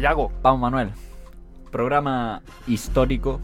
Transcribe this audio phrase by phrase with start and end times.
[0.00, 0.32] Ver, Yago.
[0.42, 0.90] vamos Manuel.
[1.70, 3.40] Programa histórico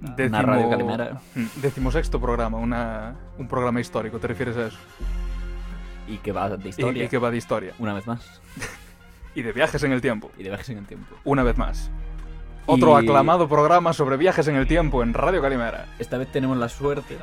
[0.00, 1.20] Décimo, Radio Calimera.
[1.56, 4.78] Decimosexto programa, una, un programa histórico, ¿te refieres a eso?
[6.08, 7.72] y que va de Y- historia Y, que va de historia.
[7.78, 8.40] una vez más
[9.36, 11.14] Y de viajes en el tiempo, y de viajes en el tiempo.
[11.24, 11.90] una vez más.
[12.66, 15.86] Otro Y- aclamado programa sobre viajes en el tiempo en Radio Calimera.
[15.98, 17.18] Esta vez tenemos la suerte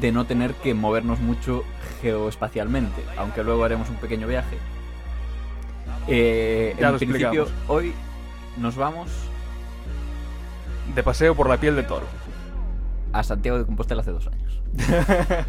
[0.00, 1.62] de no tener que movernos mucho
[2.02, 4.58] geoespacialmente, aunque luego haremos un pequeño viaje.
[6.08, 7.52] Eh, Ya en lo principio, explicamos.
[7.68, 7.92] hoy
[8.56, 9.08] nos vamos
[10.94, 12.06] De paseo por la piel de toro.
[13.12, 14.62] a Santiago de Compostela hace dos años.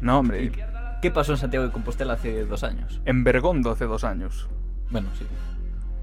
[0.00, 0.42] No, hombre.
[0.44, 0.52] ¿Y
[1.00, 3.00] qué pasó en Santiago de Compostela hace dos años?
[3.04, 4.48] En Bergondo hace dos años.
[4.90, 5.24] Bueno, sí.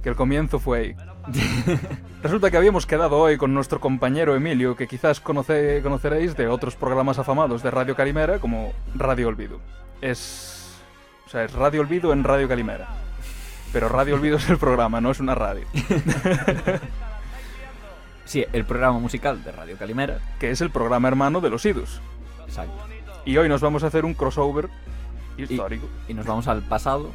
[0.02, 0.96] Que el comienzo fue ahí.
[2.24, 6.78] Resulta que habíamos quedado hoy con nuestro compañero Emilio, que quizás conoce- conoceréis de otros
[6.78, 9.60] programas afamados de Radio Calimera, como Radio Olvido.
[10.02, 10.80] Es.
[11.26, 12.88] O sea, es Radio Olvido en Radio Calimera.
[13.72, 15.66] Pero Radio Olvido es el programa, no es una radio.
[18.30, 20.20] Sí, el programa musical de Radio Calimera.
[20.40, 22.00] Que es el programa hermano de los IDUS.
[22.46, 22.78] Exacto.
[23.26, 24.70] Y hoy nos vamos a hacer un crossover
[25.36, 25.90] histórico.
[26.08, 27.10] Y nos vamos al pasado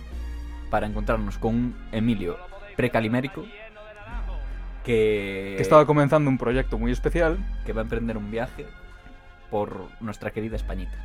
[0.70, 2.36] para encontrarnos con un Emilio
[2.74, 3.44] precalimérico
[4.82, 7.38] que, Que estaba comenzando un proyecto muy especial.
[7.64, 8.66] que va a emprender un viaje
[9.52, 10.96] por nuestra querida Españita.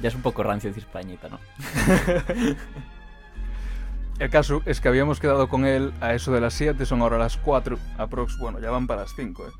[0.00, 1.40] Ya es un poco rancio decir Españita, ¿no?
[4.18, 7.18] El caso es que habíamos quedado con él a eso de las 7, son ahora
[7.18, 9.50] las 4, aprox, bueno, ya van para las 5, ¿eh?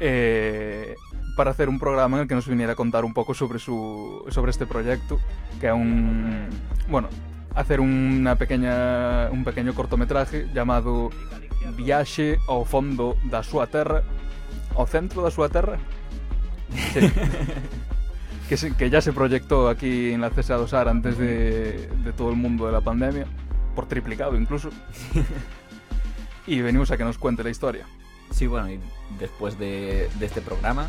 [0.00, 0.94] Eh,
[1.36, 4.24] para hacer un programa en el que nos viniera a contar un poco sobre, su,
[4.30, 5.20] sobre este proyecto,
[5.60, 6.48] que es un...
[6.88, 7.08] bueno,
[7.54, 11.10] hacer una pequeña, un pequeño cortometraje llamado
[11.76, 14.02] Viaxe ao fondo da súa terra,
[14.74, 15.78] ao centro da súa terra,
[16.92, 17.00] sí.
[18.48, 22.12] que, se, que ya se proyectó aquí en la Cesa dos Ar antes de, de
[22.12, 23.26] todo el mundo de la pandemia.
[23.74, 24.70] Por triplicado incluso.
[26.46, 27.86] y venimos a que nos cuente la historia.
[28.30, 28.80] Sí, bueno, y
[29.18, 30.88] después de, de este programa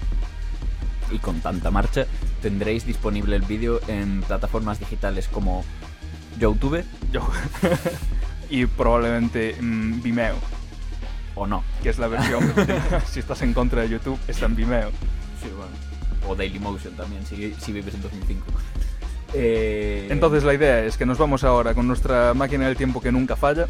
[1.12, 2.06] y con tanta marcha,
[2.41, 5.63] tendréis disponible el vídeo en plataformas digitales como
[6.40, 7.28] YouTube Yo.
[8.50, 10.35] y probablemente mm, Vimeo,
[11.35, 11.63] o no.
[11.81, 12.53] que es la versión,
[13.07, 14.90] si estás en contra de YouTube, está en Vimeo.
[15.41, 15.74] Sí, bueno.
[16.28, 18.45] O Dailymotion también, si, si vives en 2005.
[19.38, 23.12] Eh, Entonces la idea es que nos vamos ahora con nuestra máquina del tiempo que
[23.12, 23.66] nunca falla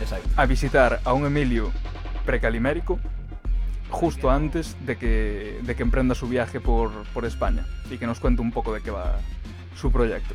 [0.00, 0.28] Exacto.
[0.36, 1.70] a visitar a un Emilio
[2.26, 2.98] precalimérico
[3.90, 8.18] justo antes de que, de que emprenda su viaje por, por España y que nos
[8.20, 9.18] cuente un poco de qué va
[9.80, 10.34] su proyecto.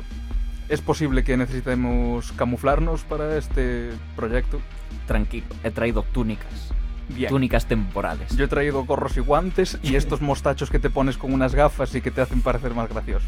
[0.68, 4.60] Es posible que necesitemos camuflarnos para este proyecto.
[5.06, 6.72] Tranquilo, he traído túnicas.
[7.10, 7.28] Bien.
[7.28, 8.34] Túnicas temporales.
[8.34, 11.94] Yo he traído gorros y guantes y estos mostachos que te pones con unas gafas
[11.94, 13.26] y que te hacen parecer más gracioso.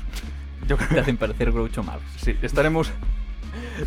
[0.66, 2.02] Yo Te creo hacen parecer Groucho Marx.
[2.16, 2.90] Sí, estaremos...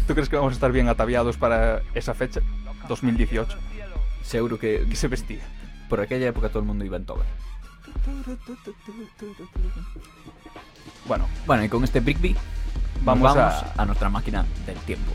[0.07, 2.41] ¿Tú crees que vamos a estar bien ataviados para esa fecha?
[2.87, 3.57] 2018.
[4.23, 5.41] Seguro que ¿Qué se vestía?
[5.89, 7.23] por aquella época todo el mundo iba en toga.
[11.07, 12.35] Bueno, Bueno, y con este Brickby
[13.01, 13.85] Vamos vamos, a- a...
[13.85, 15.11] nuestra máquina del tiempo.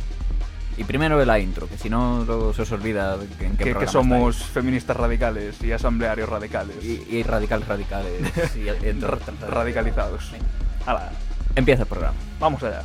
[0.76, 3.64] Y primero la intro, que si no luego se os olvida de que- en qué
[3.64, 6.76] que, que somos feministas radicales y asamblearios radicales.
[6.78, 7.06] estáis.
[7.08, 8.22] Y, y radicales radicales.
[8.56, 8.68] y
[9.48, 10.32] radicalizados.
[10.86, 11.12] Hala,
[11.56, 12.16] Empieza el programa.
[12.40, 12.82] vamos allá.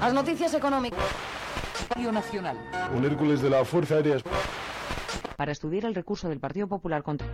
[0.00, 0.98] Las noticias económicas.
[2.12, 2.56] Nacional.
[2.94, 4.18] Un Hércules de la Fuerza Aérea
[5.36, 7.26] Para estudiar el recurso del Partido Popular contra.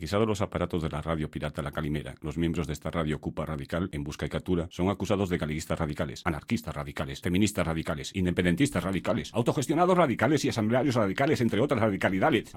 [0.00, 3.44] Requisados los aparatos de la radio pirata La Calimera, los miembros de esta radio Cupa
[3.44, 8.82] Radical, en busca y captura, son acusados de galeguistas radicales, anarquistas radicales, feministas radicales, independentistas
[8.82, 12.50] radicales, autogestionados radicales y asamblearios radicales, entre otras radicalidades.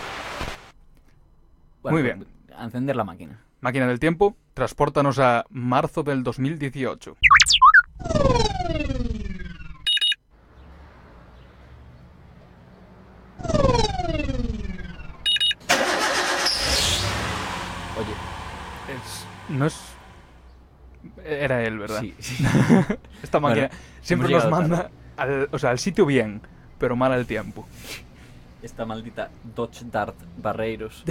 [1.82, 2.26] Bueno, Muy bien.
[2.56, 3.42] A encender la máquina.
[3.60, 7.18] Máquina del tiempo, transpórtanos a marzo del 2018.
[17.96, 18.14] Oye,
[18.90, 19.80] Es, no es...
[21.26, 22.00] Era él, ¿verdad?
[22.02, 22.44] sí, sí.
[23.24, 26.42] Esta máquina Bueno, siempre nos manda al, o sea, al sitio bien,
[26.78, 27.68] pero mal al tiempo.
[28.62, 31.04] Esta maldita Dodge Dart Barreiros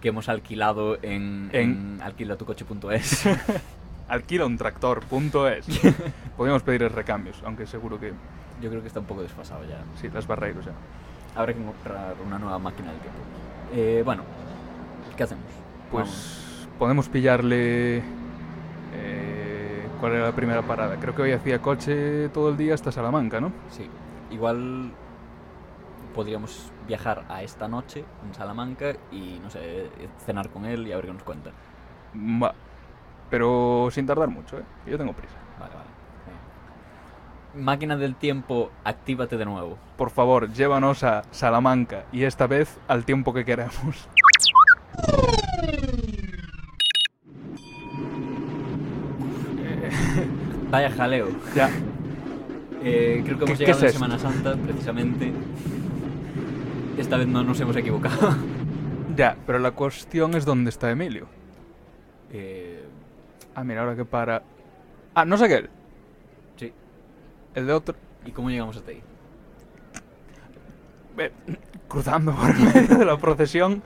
[0.00, 3.24] que hemos alquilado en, En- en alquilatucoche.es.
[4.08, 5.66] Alquila un tractor.es.
[6.36, 8.12] Podríamos pedir recambios, aunque seguro que
[8.60, 9.82] Yo creo que está un poco desfasado ya.
[10.00, 10.72] sí, las barreiros ya.
[11.34, 13.18] Habrá que comprar una nueva máquina del tiempo.
[13.74, 14.22] Eh, bueno,
[15.16, 15.44] ¿qué hacemos?
[15.90, 16.38] Pues Vamos.
[16.82, 17.98] Podemos pillarle.
[18.92, 20.96] eh, ¿Cuál era la primera parada?
[20.96, 23.52] Creo que hoy hacía coche todo el día hasta Salamanca, ¿no?
[23.70, 23.88] Sí,
[24.32, 24.90] igual
[26.12, 29.90] podríamos viajar a esta noche en Salamanca y, no sé,
[30.26, 31.52] cenar con él y a ver qué nos cuenta.
[32.16, 32.52] Va.
[33.30, 34.64] Pero sin tardar mucho, ¿eh?
[34.84, 35.36] Yo tengo prisa.
[35.60, 37.62] Vale, vale.
[37.62, 39.78] Máquina del tiempo, actívate de nuevo.
[39.96, 44.08] Por favor, llévanos a Salamanca y esta vez al tiempo que queremos.
[50.72, 51.28] Vaya jaleo.
[51.54, 51.70] Ya.
[52.82, 53.92] Eh, creo que hemos ¿Qué- llegado en es?
[53.92, 55.30] Semana Santa, precisamente.
[56.98, 58.34] Esta vez no nos hemos equivocado.
[59.14, 61.26] Ya, pero la cuestión es dónde está Emilio.
[62.32, 62.82] Eh,
[63.54, 64.42] Ah, mira, ahora que para...
[65.14, 65.68] Ah, no sé aquel.
[66.56, 66.72] sí.
[67.54, 67.94] El de otro.
[68.24, 69.02] ¿Y cómo llegamos hasta ahí?
[71.18, 71.30] Eh,
[71.88, 73.82] cruzando por el medio de la procesión.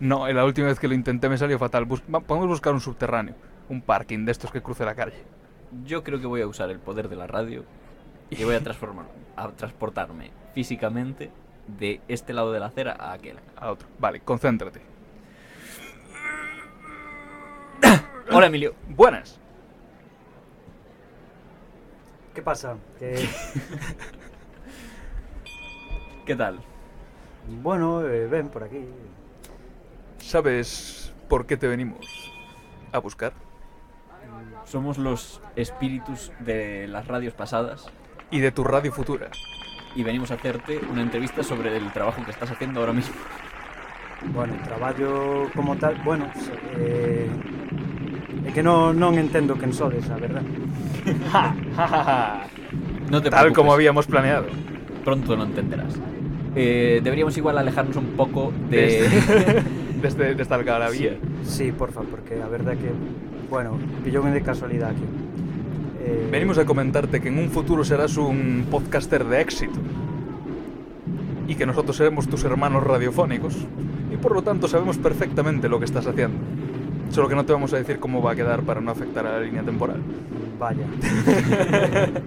[0.00, 1.84] No, eh, la última vez que lo intenté me salió fatal.
[1.84, 3.34] Bus- podemos buscar un subterráneo.
[3.68, 5.22] Un parking de estos que cruce la calle.
[5.84, 7.64] Yo creo que voy a usar el poder de la radio
[8.30, 11.30] y voy a, transformar, a transportarme físicamente
[11.66, 13.38] de este lado de la acera a aquel.
[13.56, 13.88] A otro.
[13.98, 14.80] Vale, concéntrate.
[18.30, 18.74] Hola, Emilio.
[18.88, 19.40] Buenas.
[22.34, 22.76] ¿Qué pasa?
[26.26, 26.60] ¿Qué tal?
[27.62, 28.84] bueno, eh, ven por aquí.
[30.18, 32.32] ¿Sabes por qué te venimos
[32.92, 33.32] a buscar?
[34.64, 37.86] Somos los espíritus de las radios pasadas
[38.30, 39.28] Y de tu radio futura.
[39.94, 43.14] y venimos a hacerte una entrevista sobre el trabajo que estás haciendo ahora mismo.
[44.32, 46.26] Bueno, traballo como tal, bueno,
[46.78, 47.28] eh,
[48.46, 50.46] é que non, non entendo quen sodes, a verdad.
[53.10, 54.46] No te Tal preocupes, como habíamos planeado.
[55.04, 55.92] pronto lo entenderás.
[56.54, 59.08] Eh, deberíamos igual alejarnos un poco de...
[60.02, 61.14] Desde, desde Algarabía.
[61.44, 62.90] Sí, porfa, porque a verdad que,
[63.52, 65.04] bueno, pilloume de casualidad aquí.
[66.00, 69.78] Eh, Venimos a comentarte que en un futuro serás un podcaster de éxito.
[71.46, 73.54] Y que nosotros seremos tus hermanos radiofónicos.
[74.10, 76.38] Y por lo tanto sabemos perfectamente lo que estás haciendo.
[77.10, 79.32] Solo que no te vamos a decir cómo va a quedar para no afectar a
[79.32, 80.00] la línea temporal.
[80.58, 80.86] Vaya.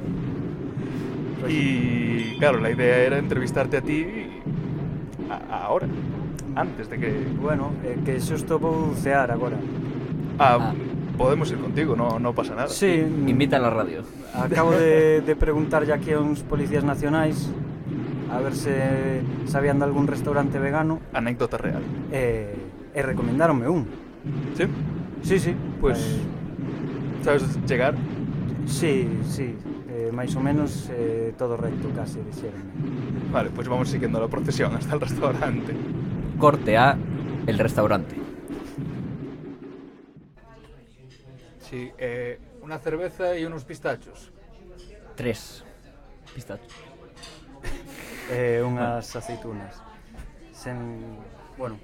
[1.41, 4.05] Pues, Y claro, la idea era entrevistarte a ti
[5.29, 5.87] a- ahora,
[6.55, 7.11] antes de que...
[7.41, 9.57] Bueno, é que xusto vou cear agora.
[10.39, 10.73] Ah, Ah.
[11.15, 12.67] Podemos ir contigo, no, no pasa nada.
[12.67, 14.03] Sí, Invita a la radio.
[14.33, 17.49] Acabo de, de preguntar ya aquí a uns policías nacionais
[18.31, 21.81] a ver se sabían de algún restaurante vegano Anécdota real.
[22.11, 22.55] e,
[22.93, 23.85] e recomendaronme un.
[24.57, 24.65] ¿Sí?
[25.21, 25.53] Sí, sí.
[25.79, 27.93] Pues, Eh, ¿sabes llegar?
[28.65, 29.53] sí, sí.
[29.95, 32.67] Eh, máis ou menos eh, todo recto case, dixeronme.
[33.31, 35.71] Vale, pues vamos siguiendo la procesión hasta el restaurante.
[36.37, 36.97] Corte a
[37.47, 38.15] el restaurante.
[41.75, 44.31] Sí, eh, una cerveza y unos pistachos.
[45.15, 45.65] Tres.
[46.33, 46.71] Pistachos.
[48.31, 49.75] Eh, unhas aceitunas.
[50.51, 50.97] Sen,
[51.59, 51.77] bueno,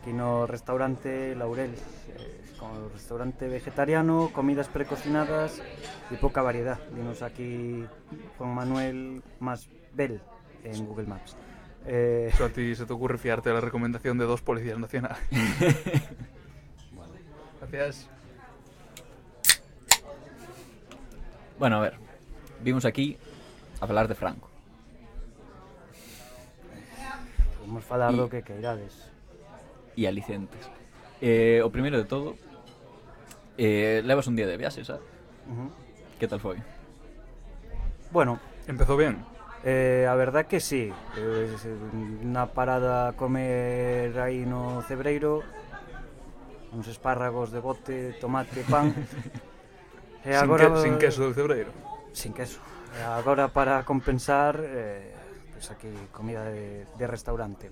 [0.00, 5.62] aquí no restaurante Laurel, eh, como restaurante vegetariano, comidas precocinadas
[6.10, 6.80] y poca variedad.
[6.96, 7.86] Dinos aquí
[8.38, 10.20] Juan Manuel más Bell
[10.64, 11.36] en Google Maps.
[11.86, 15.22] Eh, Eso a ti se te ocurre fiarte de la recomendación de dos policías nacionales.
[17.60, 18.10] Gracias.
[21.60, 21.94] Bueno, a ver.
[22.62, 23.18] Vimos aquí
[23.82, 24.48] a falar de Franco.
[27.60, 29.12] Vamos falar y, do que queirades.
[29.92, 30.72] E alicentes.
[31.20, 32.40] Eh, o primeiro de todo,
[33.60, 35.04] eh, levas un día de viaxe, xa?
[35.44, 35.70] Uh -huh.
[36.16, 36.56] Que tal foi?
[38.08, 39.20] Bueno, empezou ben.
[39.60, 40.88] Eh, a verdad que sí.
[41.20, 41.44] Eh,
[42.24, 45.44] na parada comer aí no Cebreiro,
[46.72, 48.96] uns espárragos de bote, tomate, pan,
[50.24, 50.68] Eh, e agora...
[50.68, 51.72] Sin, que, sin queso del cebreiro.
[52.12, 52.60] Sin queso.
[52.96, 55.14] E agora para compensar, eh,
[55.54, 57.70] pois aquí comida de, de restaurante.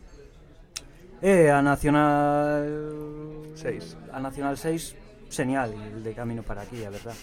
[1.19, 4.15] E a Nacional 6.
[4.15, 4.95] A Nacional 6,
[5.29, 7.19] señal de camino para aquí, a verdad.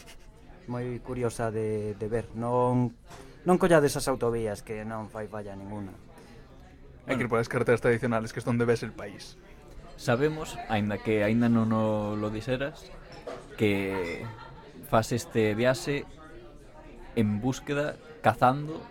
[0.68, 2.28] Moi curiosa de, de ver.
[2.36, 2.92] Non
[3.46, 5.94] non collades as autovías que non fai falla ninguna.
[5.94, 6.06] Bueno.
[7.06, 9.38] Hai que ir polas carreteras tradicionales que están onde ves el país.
[9.96, 12.90] Sabemos, aínda que aínda non o, lo diseras,
[13.56, 14.26] que
[14.90, 16.06] faz este viaxe
[17.16, 18.82] en búsqueda, cazando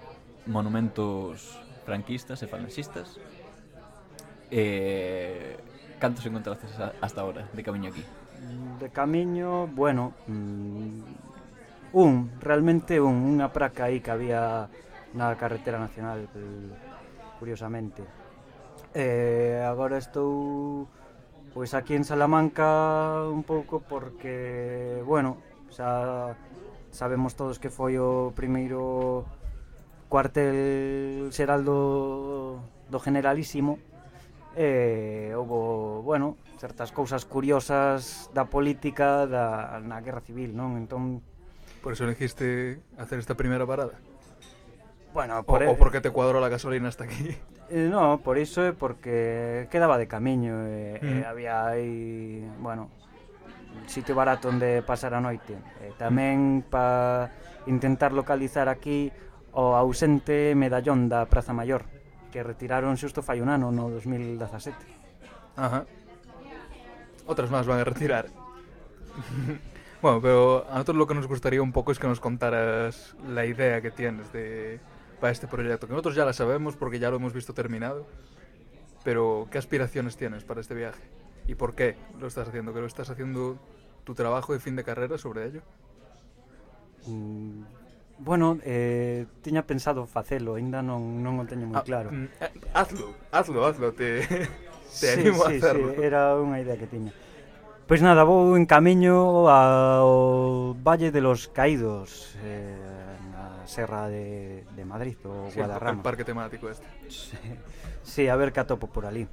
[0.46, 3.20] monumentos franquistas e falanxistas.
[4.50, 5.56] Eh,
[5.98, 6.66] cantos encontraste
[7.00, 8.04] hasta ahora de camiño aquí?
[8.78, 11.00] De camiño, bueno, mm,
[11.92, 14.68] un, realmente un, unha praca aí que había
[15.14, 16.26] na carretera nacional,
[17.38, 18.02] curiosamente.
[18.92, 20.90] Eh, agora estou
[21.54, 25.38] pois aquí en Salamanca un pouco porque, bueno,
[25.74, 26.38] xa
[26.94, 29.26] sabemos todos que foi o primeiro
[30.06, 33.82] cuartel xeral do, do generalísimo
[34.54, 40.78] e houve, bueno, certas cousas curiosas da política da, na guerra civil, non?
[40.78, 41.18] Entón...
[41.82, 43.98] Por eso elegiste hacer esta primeira parada?
[45.10, 47.34] Bueno, por o, o porque te cuadrou a gasolina hasta aquí?
[47.66, 51.18] Eh, no, por iso é porque quedaba de camiño e, mm.
[51.18, 52.92] e había aí, bueno,
[53.86, 55.56] sitio barato onde pasar a noite.
[55.82, 57.30] E tamén para
[57.66, 59.10] intentar localizar aquí
[59.54, 61.86] o ausente medallón da Praza Maior,
[62.34, 64.74] que retiraron xusto fai un ano, no 2017.
[65.56, 65.86] Ajá.
[67.30, 68.28] Outras máis van a retirar.
[70.02, 73.46] bueno, pero a nosotros lo que nos gustaría un pouco es que nos contaras la
[73.46, 74.80] idea que tienes de
[75.20, 78.04] para este proyecto, que nosotros ya la sabemos porque ya lo hemos visto terminado,
[79.04, 81.00] pero ¿qué aspiraciones tienes para este viaje?
[81.46, 82.72] ¿Y por qué lo estás haciendo?
[82.72, 83.58] ¿Que lo estás haciendo
[84.04, 85.62] tu trabajo de fin de carrera sobre ello?
[87.06, 87.62] Mm,
[88.18, 92.08] bueno, eh, tiña pensado facelo, ainda non, non o teño moi ah, claro.
[92.40, 92.48] Ah,
[92.80, 94.24] hazlo, hazlo, hazlo, te,
[95.00, 95.92] te sí, animo sí, a hacerlo.
[95.92, 97.12] Sí, era unha idea que tiña.
[97.84, 102.72] Pois nada, vou en camiño ao Valle de los Caídos, eh,
[103.28, 106.00] na Serra de, de Madrid, o sí, Guadarrama.
[106.00, 106.88] Sí, parque temático este.
[107.12, 107.36] Sí,
[108.00, 109.28] sí a ver que atopo por ali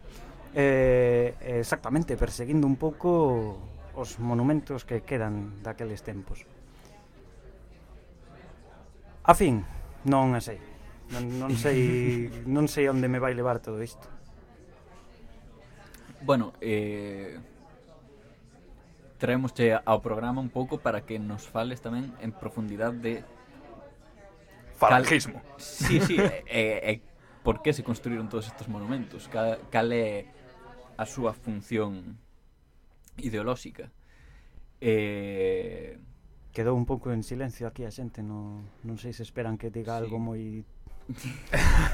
[0.54, 3.58] eh, exactamente perseguindo un pouco
[3.96, 6.48] os monumentos que quedan daqueles tempos.
[9.24, 9.64] A fin,
[10.08, 10.60] non a sei.
[11.12, 14.08] Non, non sei non sei onde me vai levar todo isto.
[16.24, 17.40] Bueno, eh
[19.22, 23.14] traémosche ao programa un pouco para que nos fales tamén en profundidade de
[24.82, 25.46] falangismo.
[25.46, 25.62] Cal...
[25.62, 27.00] Sí, sí, eh, eh,
[27.46, 29.30] por que se construíron todos estes monumentos?
[29.30, 30.26] Cal, cal é
[30.98, 32.18] a súa función
[33.20, 33.92] ideolóxica.
[34.82, 36.00] Eh,
[36.52, 39.96] Quedou un pouco en silencio aquí a xente, non, non sei se esperan que diga
[39.96, 40.04] sí.
[40.04, 40.68] algo moi...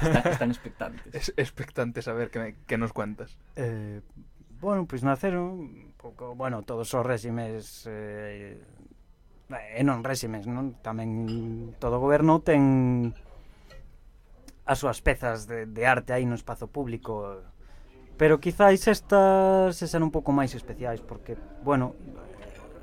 [0.02, 1.10] están, están expectantes.
[1.14, 3.38] Es, expectantes a ver que, me, que nos cuentas.
[3.54, 4.02] Eh,
[4.58, 7.86] bueno, pois naceron un pouco, bueno, todos os réximes...
[7.86, 8.58] Eh,
[9.54, 10.74] eh, e non réximes, non?
[10.82, 13.14] Tamén todo o goberno ten
[14.66, 17.46] as súas pezas de, de arte aí no espazo público
[18.18, 21.94] Pero quizáis estas sexan un pouco máis especiais, porque, bueno,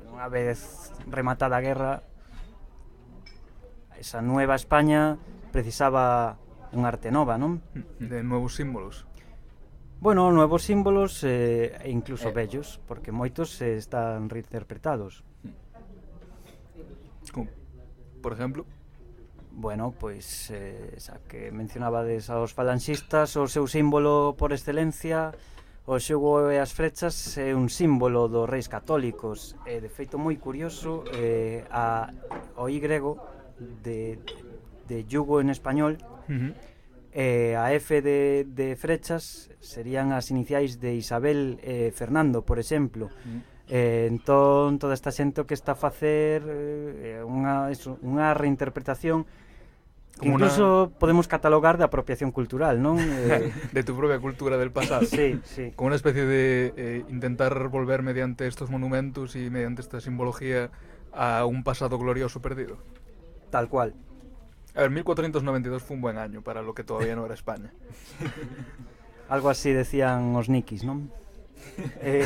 [0.08, 1.92] unha vez rematada a guerra,
[4.00, 5.20] esa nueva España
[5.52, 6.40] precisaba
[6.72, 7.60] un arte nova, non?
[7.76, 8.08] Mm-hmm.
[8.08, 9.04] De novos símbolos.
[10.00, 15.20] Bueno, novos símbolos eh, e eh, incluso eh, bellos, porque moitos eh, están reinterpretados.
[17.28, 17.52] Como,
[18.24, 18.64] por exemplo?
[19.56, 25.32] Bueno, pois eh, xa que mencionabades aos falanxistas, o seu símbolo por excelencia,
[25.88, 29.56] o xogo e as frechas é un símbolo dos reis católicos.
[29.64, 32.12] e de feito moi curioso eh, a,
[32.60, 34.20] o Y de,
[34.84, 36.52] de yugo en español uh -huh.
[37.16, 43.08] eh, a F de, de frechas serían as iniciais de Isabel eh, Fernando, por exemplo.
[43.08, 43.56] Uh -huh.
[43.72, 49.24] Eh, entón, toda esta xente que está a facer eh, unha, eso, unha reinterpretación
[50.18, 52.96] Como incluso podemos catalogar de apropiación cultural, non?
[53.00, 55.04] Eh, de tu propia cultura del pasado.
[55.04, 55.72] sí, sí.
[55.76, 60.70] Como una especie de eh, intentar volver mediante estos monumentos y mediante esta simbología
[61.12, 62.78] a un pasado glorioso perdido.
[63.50, 63.94] Tal cual.
[64.74, 67.72] A ver, 1492 fue un buen año para lo que todavía no era España.
[69.28, 71.10] Algo así decían os nikis, non?
[72.00, 72.24] Eh,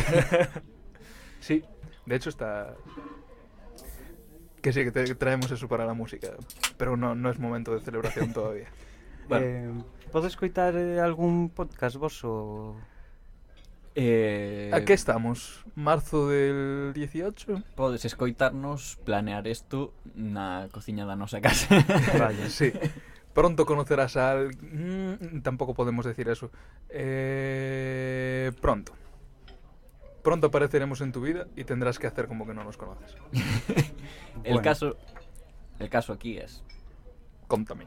[1.40, 1.64] Sí,
[2.06, 2.74] de hecho está...
[4.62, 6.28] Que sí, que, te, traemos eso para la música.
[6.76, 8.68] Pero no, no es momento de celebración todavía.
[9.28, 9.46] Bueno.
[9.46, 9.72] Eh,
[10.12, 12.76] podes coitar eh, algún podcast vos o...
[13.94, 14.70] Eh...
[14.72, 15.64] A estamos?
[15.74, 17.62] Marzo del 18?
[17.74, 21.82] Podes escoitarnos planear isto na cociña da nosa casa.
[22.18, 22.48] Vaya.
[22.48, 22.70] sí.
[23.34, 24.50] Pronto conocerás al...
[24.58, 26.50] Mm, tampoco podemos decir eso.
[26.88, 28.50] Eh...
[28.60, 28.92] Pronto.
[30.22, 33.16] Pronto apareceremos en tu vida y tendrás que hacer como que no nos conoces.
[34.44, 34.62] el, bueno.
[34.62, 34.96] caso,
[35.78, 36.62] el caso aquí es...
[37.46, 37.86] Contame.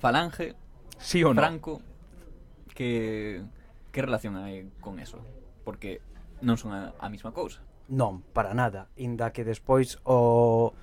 [0.00, 0.54] Falange,
[0.98, 1.40] sí o no?
[1.40, 1.80] Franco,
[2.74, 3.42] que,
[3.90, 5.22] que relación hai con eso?
[5.64, 6.02] Porque
[6.44, 7.64] non son a, a mesma cousa.
[7.88, 10.76] Non, para nada, inda que despois o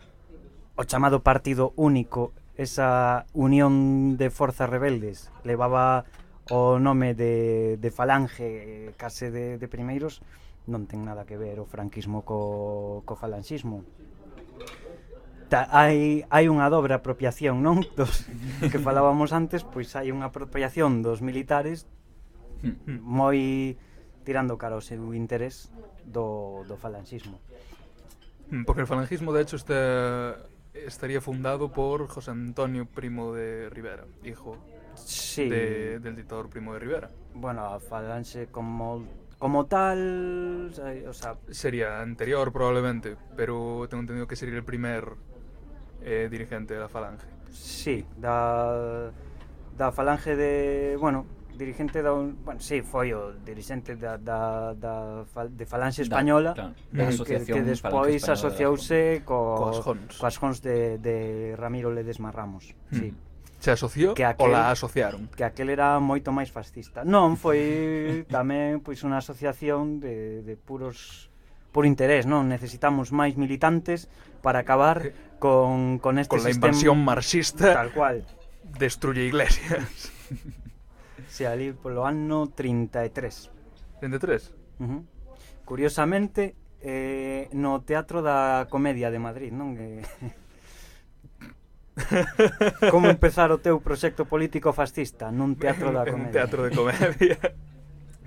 [0.74, 6.06] o chamado partido único, esa unión de forzas rebeldes levaba
[6.50, 10.26] o nome de, de falange eh, case de, de primeiros
[10.66, 13.86] non ten nada que ver o franquismo co, co falanxismo
[15.52, 17.84] Ta, hai, hai unha dobre apropiación, non?
[18.00, 18.24] Dos,
[18.64, 21.92] que falábamos antes, pois hai unha apropiación dos militares
[22.64, 23.04] hmm.
[23.04, 23.76] moi
[24.24, 25.68] tirando cara ao seu interés
[26.08, 27.44] do, do falanxismo.
[28.48, 29.76] Hmm, porque o falangismo, de hecho, este,
[30.72, 34.56] estaría fundado por José Antonio Primo de Rivera, hijo
[35.06, 35.50] sí.
[35.50, 37.10] de, del dictador Primo de Rivera.
[37.34, 39.06] Bueno, a Falange como,
[39.38, 40.72] como tal...
[41.08, 41.36] O sea...
[41.50, 45.14] Sería anterior probablemente, pero tengo entendido que sería el primer
[46.02, 47.28] eh, dirigente de la Falange.
[47.52, 49.12] Sí, da,
[49.78, 50.98] da Falange de...
[51.00, 51.26] Bueno,
[51.62, 56.74] dirigente da un, bueno, sí, foi o dirigente da, da, da, de Falange Española da,
[56.74, 60.18] claro, da que, que despois asociouse co, coas Jons.
[60.18, 62.96] coas Jons de, de Ramiro Ledesma Ramos mm.
[62.98, 63.14] sí
[63.62, 65.30] se asociou que aquel, la asociaron?
[65.38, 67.06] Que aquel era moito máis fascista.
[67.06, 71.30] Non, foi tamén pois unha asociación de, de puros
[71.70, 72.50] por interés, non?
[72.50, 74.10] Necesitamos máis militantes
[74.42, 76.58] para acabar eh, con, con este con sistema.
[76.58, 77.68] Con invasión marxista.
[77.78, 78.26] Tal cual.
[78.82, 80.12] Destruye iglesias.
[81.32, 84.02] Se ali polo ano 33.
[84.02, 84.82] 33?
[84.82, 85.02] Uh -huh.
[85.64, 89.78] Curiosamente, eh, no Teatro da Comedia de Madrid, non?
[89.78, 90.02] Que...
[92.94, 96.28] Como empezar o teu proxecto político fascista nun teatro da comedia.
[96.28, 97.38] Un teatro de comedia.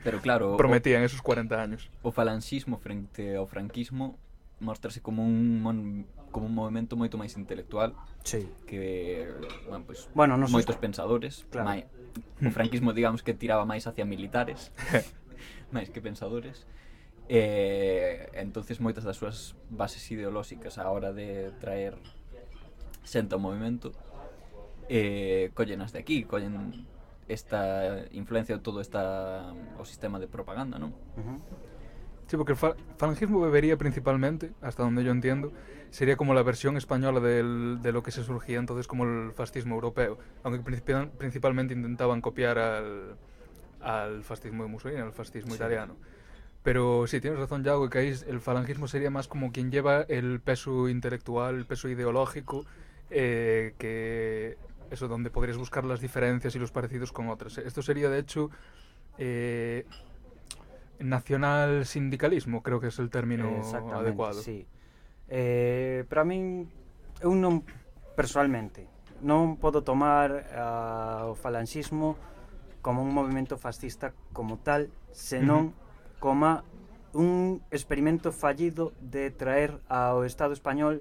[0.05, 1.89] Pero claro, prometían o, esos 40 años.
[2.05, 4.21] O falanxismo frente ao franquismo
[4.61, 8.49] mostrase como un mon, como un movimento moito máis intelectual sí.
[8.67, 9.31] que
[9.69, 10.83] bueno, pues, bueno, non moitos está.
[10.83, 11.71] pensadores claro.
[11.71, 11.87] mai,
[12.43, 14.71] o franquismo digamos que tiraba máis hacia militares
[15.75, 16.67] máis que pensadores
[17.29, 21.99] eh, entonces moitas das súas bases ideolóxicas a hora de traer
[23.05, 23.93] xente ao movimento
[24.89, 26.87] eh, collenas de aquí, collen
[27.29, 30.93] esta influencia de todo esta o sistema de propaganda, non?
[31.17, 31.39] Uh -huh.
[32.27, 35.53] Sí, porque el fa- falangismo bebería principalmente, hasta donde yo entiendo,
[35.91, 39.75] sería como la versión española del- de lo que se surgía entonces como el fascismo
[39.75, 43.17] europeo, aunque principal- principalmente intentaban copiar al,
[43.81, 45.57] al fascismo de Mussolini, al fascismo Sí.
[45.57, 45.97] italiano.
[46.63, 50.41] Pero sí, tienes razón, Yago, que ahí el falangismo sería más como quien lleva el
[50.41, 52.65] peso intelectual, el peso ideológico,
[53.11, 54.57] eh, que
[54.91, 57.59] eso, donde podrías buscar las diferencias y los parecidos con otras.
[57.59, 58.51] Esto sería, de hecho,
[59.19, 59.87] eh,
[60.99, 63.63] nacional sindicalismo, creo que es el término
[63.93, 64.41] adecuado.
[64.41, 64.67] Sí.
[65.29, 66.69] Eh, para min,
[67.25, 67.65] eu non,
[68.13, 68.87] personalmente,
[69.25, 72.21] non podo tomar uh, o falanxismo
[72.85, 76.21] como un movimento fascista como tal, senón uh -huh.
[76.21, 76.63] como
[77.17, 81.01] un experimento fallido de traer ao Estado español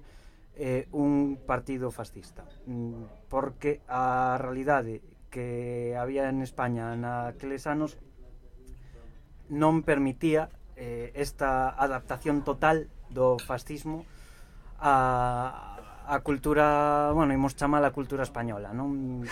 [0.56, 5.02] eh, un partido fascista mm, porque a realidade
[5.34, 7.98] que había en España naqueles anos
[9.50, 14.06] non permitía eh, esta adaptación total do fascismo
[14.78, 15.74] a,
[16.06, 19.24] a cultura, bueno, imos chamar a cultura española, non?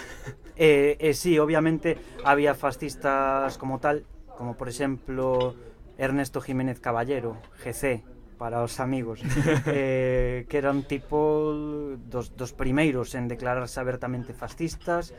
[0.55, 4.05] E, e sí, obviamente, había fascistas como tal,
[4.38, 5.57] como por exemplo
[5.97, 8.05] Ernesto Jiménez Caballero, GC,
[8.41, 9.21] para os amigos
[9.69, 15.13] eh, que eran tipo dos, dos primeiros en declararse abertamente fascistas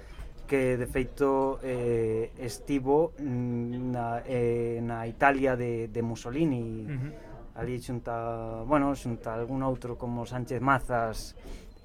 [0.50, 7.62] que de feito eh, estivo na, eh, na Italia de, de Mussolini uh -huh.
[7.62, 11.38] ali xunta, bueno, xunta algún outro como Sánchez Mazas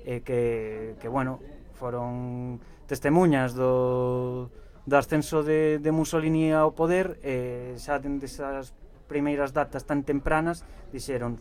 [0.09, 1.37] eh, que, que bueno
[1.77, 2.57] foron
[2.89, 4.49] testemunhas do,
[4.89, 8.73] do ascenso de, de Mussolini ao poder eh, xa dende esas
[9.07, 11.39] primeiras datas tan tempranas, dixeron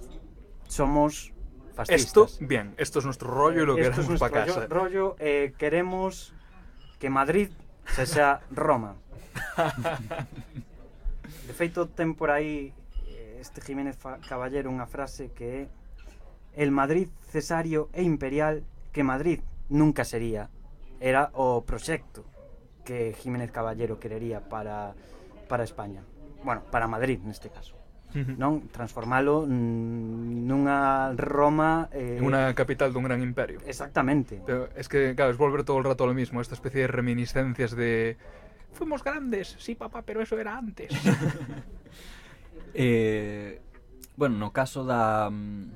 [0.66, 1.34] somos
[1.74, 2.32] fascistas.
[2.32, 4.66] Esto, bien, esto es nuestro rollo y lo esto queremos es para casa.
[4.66, 6.34] Rollo, rollo eh, queremos
[6.98, 7.50] que Madrid
[7.94, 8.96] se sea Roma.
[11.46, 12.72] De feito, ten por aí
[13.06, 15.68] eh, este Jiménez Caballero unha frase que é
[16.56, 20.48] El Madrid cesario e imperial que Madrid nunca sería.
[20.98, 22.24] Era o proxecto
[22.86, 24.96] que Jiménez Caballero querería para,
[25.50, 26.00] para España
[26.44, 27.76] bueno, para Madrid neste caso.
[28.16, 28.72] Non?
[28.72, 32.16] Transformalo mm, nunha Roma eh...
[32.16, 33.60] unha capital dun gran imperio.
[33.68, 34.40] Exactamente.
[34.40, 37.76] Pero es que, claro, es volver todo o rato lo mismo esta especie de reminiscencias
[37.76, 38.16] de
[38.72, 40.92] fuimos grandes, sí papá, pero eso era antes
[42.74, 43.60] eh,
[44.16, 45.72] bueno, no caso da mm,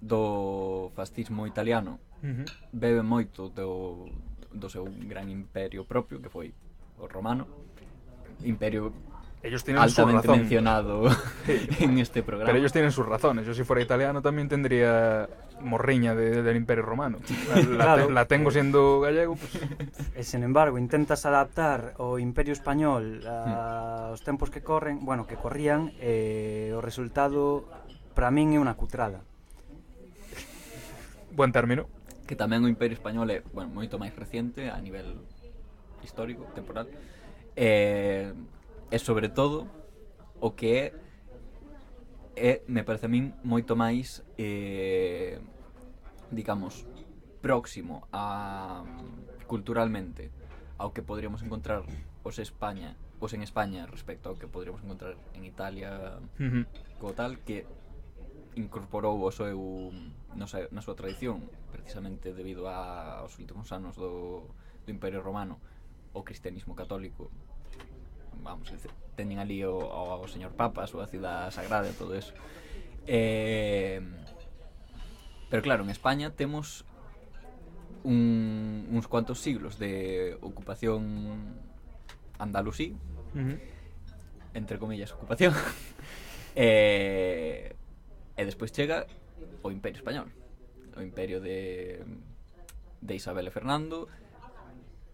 [0.00, 2.46] do fascismo italiano uh -huh.
[2.72, 4.10] bebe moito do,
[4.52, 6.52] do seu gran imperio propio que foi
[6.98, 7.46] o romano.
[8.42, 8.92] Imperio
[9.42, 10.38] ellos tienen altamente su razón.
[10.40, 11.10] mencionado
[11.46, 11.68] sí.
[11.80, 12.46] en este programa.
[12.46, 13.46] Pero ellos tienen sus razones.
[13.46, 15.28] Yo si fuera italiano también tendría
[15.60, 17.18] morriña de, de, del Imperio Romano.
[17.48, 18.06] La, claro.
[18.06, 19.36] te, la tengo siendo gallego.
[19.36, 20.26] Pues.
[20.26, 24.22] Sin embargo, intentas adaptar o Imperio Español aos hmm.
[24.22, 24.24] mm.
[24.24, 27.66] tempos que corren, bueno, que corrían, e eh, o resultado
[28.14, 29.26] para min é unha cutrada.
[31.34, 31.88] Buen término.
[32.28, 35.18] Que tamén o Imperio Español é, bueno, moito máis reciente a nivel
[36.04, 36.86] histórico, temporal.
[37.56, 38.30] Eh,
[38.92, 39.64] e sobre todo
[40.44, 40.84] o que é
[42.36, 45.40] é, me parece a min, moito máis eh,
[46.28, 46.84] digamos
[47.40, 48.84] próximo a
[49.48, 50.28] culturalmente
[50.76, 51.84] ao que poderíamos encontrar
[52.24, 56.64] os España os en España respecto ao que poderíamos encontrar en Italia uh -huh.
[57.00, 57.64] co tal que
[58.56, 59.92] incorporou o seu
[60.36, 64.48] no sei, na súa tradición precisamente debido a, aos últimos anos do,
[64.84, 65.56] do Imperio Romano
[66.12, 67.32] o cristianismo católico
[68.40, 68.72] vamos,
[69.16, 72.32] teñen ali o, o, o señor Papa, a súa cidade sagrada e todo eso.
[73.06, 74.00] Eh,
[75.50, 76.84] pero claro, en España temos
[78.04, 81.60] un, uns cuantos siglos de ocupación
[82.38, 82.96] andalusí,
[83.34, 83.58] uh -huh.
[84.54, 85.52] entre comillas, ocupación,
[86.56, 87.76] e, eh,
[88.36, 89.06] e despois chega
[89.62, 90.32] o Imperio Español,
[90.96, 92.02] o Imperio de,
[93.00, 94.08] de Isabel e Fernando,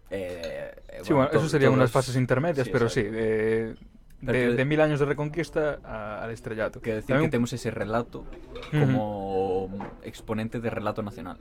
[0.09, 1.79] Eh, eh, sí, bueno, bueno, eso serían todos...
[1.79, 3.09] unas fases intermedias, sí, pero exacto.
[3.09, 3.75] sí, de,
[4.21, 6.81] de, de, mil años de reconquista a, al estrellato.
[6.81, 7.29] Que decir También...
[7.29, 8.25] que tenemos ese relato
[8.71, 9.87] como uh -huh.
[10.03, 11.37] exponente de relato nacional.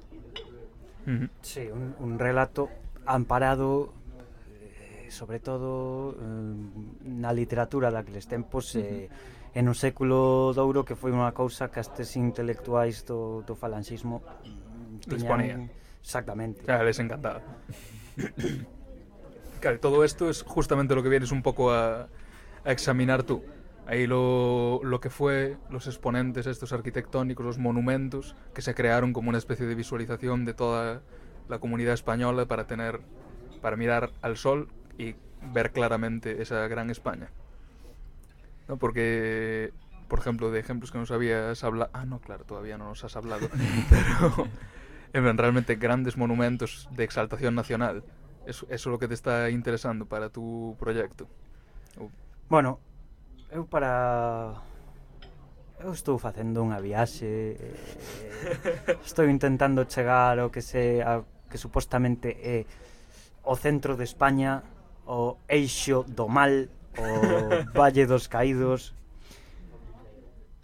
[1.07, 1.29] Uh -huh.
[1.41, 2.69] Sí, un, un, relato
[3.07, 3.95] amparado
[4.53, 9.59] eh, sobre todo eh, na literatura daqueles tempos eh, uh -huh.
[9.59, 15.09] e no século d'ouro que foi unha cousa que estes intelectuais do, do falanxismo mm,
[15.09, 15.19] tiñan...
[15.19, 15.61] Disponían.
[16.05, 16.63] Exactamente.
[16.69, 17.41] Xa, les encantaba.
[19.61, 22.09] claro, todo esto es justamente lo que vienes un poco a,
[22.65, 23.43] a examinar tú.
[23.87, 29.31] Ahí lo, lo que fue los exponentes estos arquitectónicos, los monumentos que se crearon como
[29.31, 31.01] una especie de visualización de toda
[31.49, 33.01] la comunidad española para tener,
[33.63, 35.15] para mirar al sol y
[35.55, 37.31] ver claramente esa gran España.
[38.69, 38.77] ¿No?
[38.77, 39.73] Porque,
[40.09, 41.91] por ejemplo, de ejemplos que nos habías hablado...
[41.95, 43.49] Ah, no, claro, todavía no nos has hablado.
[43.89, 44.49] Pero
[45.13, 48.05] en realmente grandes monumentos de exaltación nacional.
[48.47, 51.29] Eso, eso é o que te está interesando para tu proxecto.
[52.49, 52.81] Bueno,
[53.53, 54.57] eu para
[55.81, 62.35] eu estou facendo unha viaxe eh, estou intentando chegar ao que se a, que supostamente
[62.41, 62.67] é
[63.45, 64.65] o centro de España
[65.07, 66.67] o eixo do mal
[66.99, 67.07] o
[67.79, 68.97] Valle dos Caídos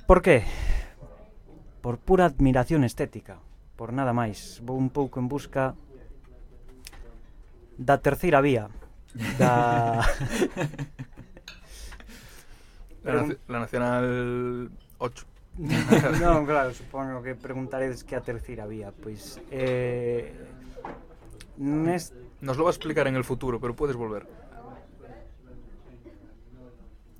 [0.04, 0.44] Por qué?
[1.80, 3.40] Por pura admiración estética
[3.76, 4.60] por nada máis.
[4.62, 5.74] Vou un pouco en busca
[7.78, 8.70] da terceira vía.
[9.38, 10.02] Da...
[13.02, 13.28] Pero...
[13.28, 15.26] La, la Nacional 8.
[16.24, 20.34] non, claro, supoño que preguntaredes que a terceira vía, pois eh
[21.54, 22.10] nest...
[22.40, 24.26] nos lo va a explicar en el futuro, pero podes volver.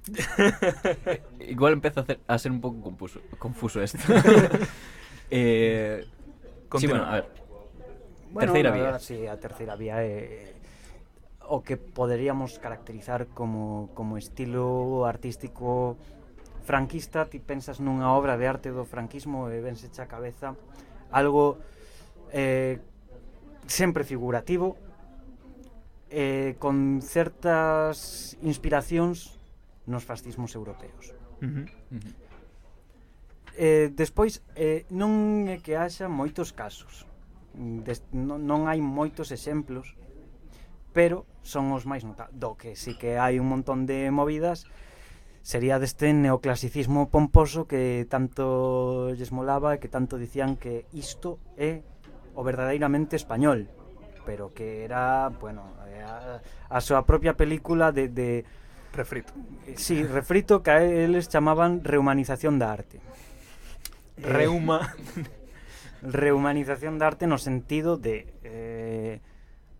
[1.40, 3.98] Igual empeza a, hacer, a ser un pouco confuso, confuso esto.
[5.30, 6.04] eh,
[6.74, 6.98] Continúa.
[6.98, 7.28] Sí, bueno, a ver.
[8.32, 8.82] Bueno, terceira vía.
[8.82, 10.58] Verdad, sí, a terceira vía é
[11.46, 15.94] o que poderíamos caracterizar como, como estilo artístico
[16.64, 20.58] franquista, ti pensas nunha obra de arte do franquismo e vense a cabeza
[21.14, 21.62] algo
[22.34, 22.82] eh,
[23.70, 24.74] sempre figurativo
[26.10, 29.38] eh, con certas inspiracións
[29.86, 31.14] nos fascismos europeos.
[31.38, 32.23] Uh -huh, uh -huh.
[33.56, 37.06] Eh, despois, eh, non é que haxa moitos casos.
[37.54, 39.94] Des, non, non hai moitos exemplos,
[40.90, 42.34] pero son os máis notables.
[42.34, 44.66] Do que sí que hai un montón de movidas,
[45.46, 51.84] sería deste neoclasicismo pomposo que tanto lles molaba e que tanto dicían que isto é
[52.34, 53.70] o verdadeiramente español
[54.24, 55.62] pero que era, bueno,
[56.04, 58.44] a, a súa propia película de, de...
[58.94, 59.32] Refrito.
[59.76, 63.02] Sí, refrito que a eles chamaban rehumanización da arte.
[64.18, 64.94] Eh, Reuma.
[66.04, 69.20] Rehumanización da arte no sentido de eh,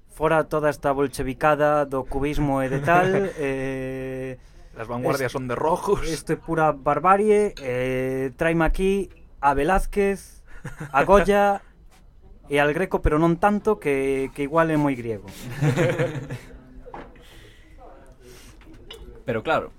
[0.08, 4.38] fora toda esta bolchevicada do cubismo e de tal, eh,
[4.72, 6.00] Las vanguardias es- son de rojos.
[6.08, 9.10] isto é pura barbarie, eh, traime aquí
[9.44, 10.40] a Velázquez,
[10.90, 11.60] a Goya
[12.48, 15.28] e al Greco, pero non tanto que, que igual é moi griego.
[19.28, 19.72] Pero claro,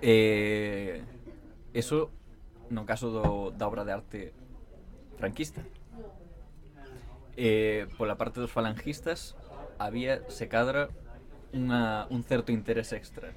[0.00, 1.04] eh,
[1.72, 2.08] eso
[2.70, 4.20] no caso do, da obra de arte
[5.16, 5.62] franquista.
[7.36, 9.36] Eh, pola parte dos falangistas
[9.78, 10.88] había, se cadra,
[11.52, 13.32] unha, un certo interés extra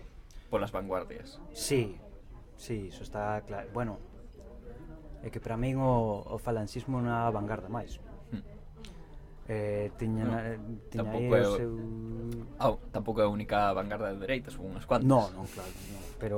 [0.49, 1.39] polas vanguardias.
[1.53, 1.97] Sí,
[2.57, 3.69] sí, iso está claro.
[3.71, 3.99] Bueno,
[5.23, 8.01] é que para min o, o falangismo é unha vanguarda máis.
[8.33, 8.43] Hmm.
[9.49, 10.57] Eh, tiña, no, eh,
[10.89, 11.71] tiña tampouco é, o seu...
[12.59, 15.05] Oh, tampouco é a única vanguarda de dereitas, unhas cuantas.
[15.05, 16.37] No, non, claro, no, pero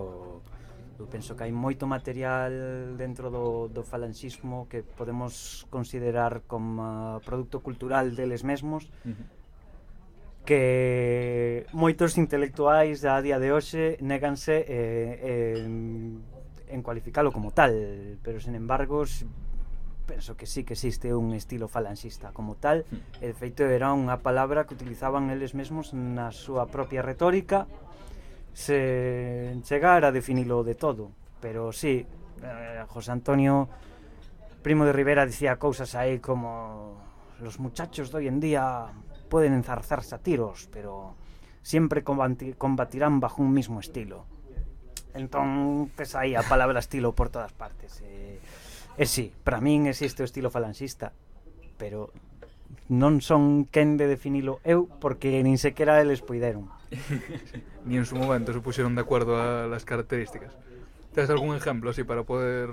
[1.02, 2.54] Eu penso que hai moito material
[2.94, 8.86] dentro do, do falanxismo que podemos considerar como produto cultural deles mesmos
[10.46, 15.66] que moitos intelectuais a día de hoxe neganse eh, eh,
[16.70, 17.74] en cualificalo como tal,
[18.22, 19.02] pero sen embargo
[20.06, 22.86] penso que sí que existe un estilo falanxista como tal,
[23.18, 27.66] e de feito era unha palabra que utilizaban eles mesmos na súa propia retórica
[28.54, 32.06] se chegar a definilo de todo, pero sí,
[32.44, 33.70] eh, José Antonio
[34.62, 37.02] Primo de Rivera dicía cousas aí como
[37.42, 38.88] los muchachos de hoy en día
[39.30, 41.16] pueden enzarzarse a tiros, pero
[41.64, 44.26] siempre combatirán bajo un mismo estilo.
[45.14, 48.02] Entonces aí a palabra estilo por todas partes.
[48.02, 48.40] E,
[48.98, 51.12] eh, sí, para min existe o estilo falanxista,
[51.82, 52.14] pero
[52.92, 56.70] non son quen de definilo eu porque nin sequera eles puideron.
[57.86, 60.54] Ni en su momento se pusieron de acuerdo a las características.
[61.14, 62.70] ¿Tienes algún ejemplo así para poder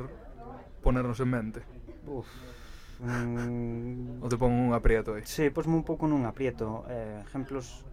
[0.83, 1.63] ponernos en mente?
[2.07, 2.27] Uf.
[3.01, 5.23] Mm, ¿O te pongo un aprieto ahí?
[5.25, 6.83] sí, posme un pouco nun aprieto.
[6.91, 7.87] Eh, ejemplos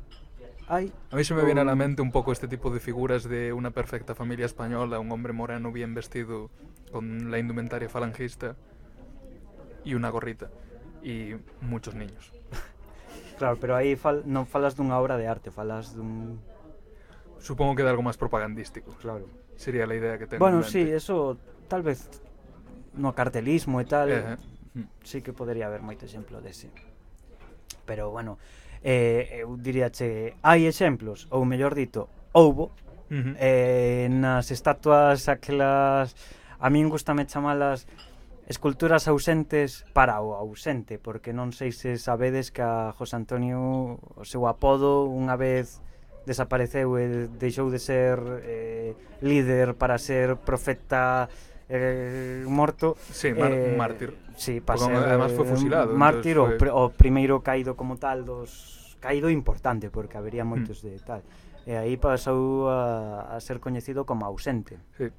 [0.66, 3.24] hai A mí se me viene a la mente un poco este tipo de figuras
[3.30, 6.50] de una perfecta familia española, un hombre moreno bien vestido
[6.92, 8.56] con la indumentaria falangista
[9.84, 10.50] y una gorrita
[11.04, 12.35] y muchos niños.
[13.38, 16.40] Claro, pero aí fal, non falas dunha obra de arte, falas dun...
[17.40, 18.96] Supongo que de algo máis propagandístico.
[19.04, 19.28] Claro.
[19.60, 22.08] Sería a idea que tengo Bueno, sí, eso tal vez
[22.96, 24.40] no cartelismo e tal, eh,
[24.76, 24.84] eh.
[25.04, 26.72] sí que podería haber moito exemplo dese.
[27.86, 28.40] Pero bueno,
[28.84, 32.72] eh, eu diría che hai exemplos, ou mellor dito, houbo,
[33.12, 33.36] uh -huh.
[33.40, 36.16] eh, nas estatuas aquelas,
[36.60, 37.88] a min gustame chamalas
[38.46, 44.22] Esculturas ausentes para o ausente, porque non sei se sabedes que a José Antonio, o
[44.22, 45.82] seu apodo, unha vez
[46.30, 48.94] desapareceu e deixou de ser eh,
[49.26, 51.26] líder para ser profeta
[51.70, 52.94] eh, morto.
[53.10, 54.14] Sí, mar eh, mártir.
[54.38, 55.90] Sí, para porque ser, además foi eh, fusilado.
[55.98, 56.46] Mártir, foi...
[56.46, 58.94] o, pr o primeiro caído como tal dos...
[59.02, 60.50] Caído importante, porque habería hmm.
[60.50, 60.88] moitos mm.
[60.90, 61.22] de tal.
[61.66, 64.78] E aí pasou a, a ser coñecido como ausente.
[64.98, 65.10] Sí.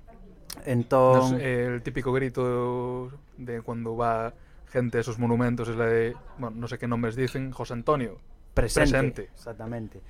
[0.64, 1.32] Entón...
[1.32, 4.32] Nos, eh, el típico grito de cuando va
[4.70, 7.76] gente a esos monumentos es la de, bueno, non sei sé que nomes dicen, José
[7.76, 8.18] Antonio.
[8.56, 8.88] Presente.
[8.88, 9.22] presente.
[9.36, 10.00] Exactamente.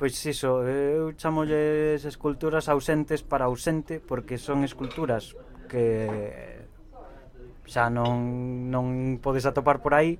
[0.00, 5.36] Pois iso, eu chamolles esculturas ausentes para ausente porque son esculturas
[5.68, 6.64] que
[7.68, 10.16] xa non, non podes atopar por aí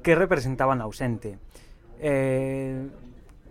[0.00, 1.42] que representaban ausente.
[1.98, 2.86] Eh,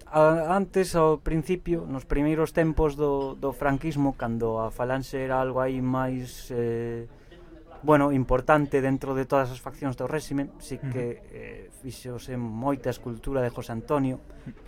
[0.08, 5.60] a, antes ao principio, nos primeiros tempos do, do franquismo, cando a falanxe era algo
[5.60, 7.10] aí máis eh,
[7.86, 13.46] bueno, importante dentro de todas as faccións do réxime, si que eh, fixose moita escultura
[13.46, 14.22] de José Antonio,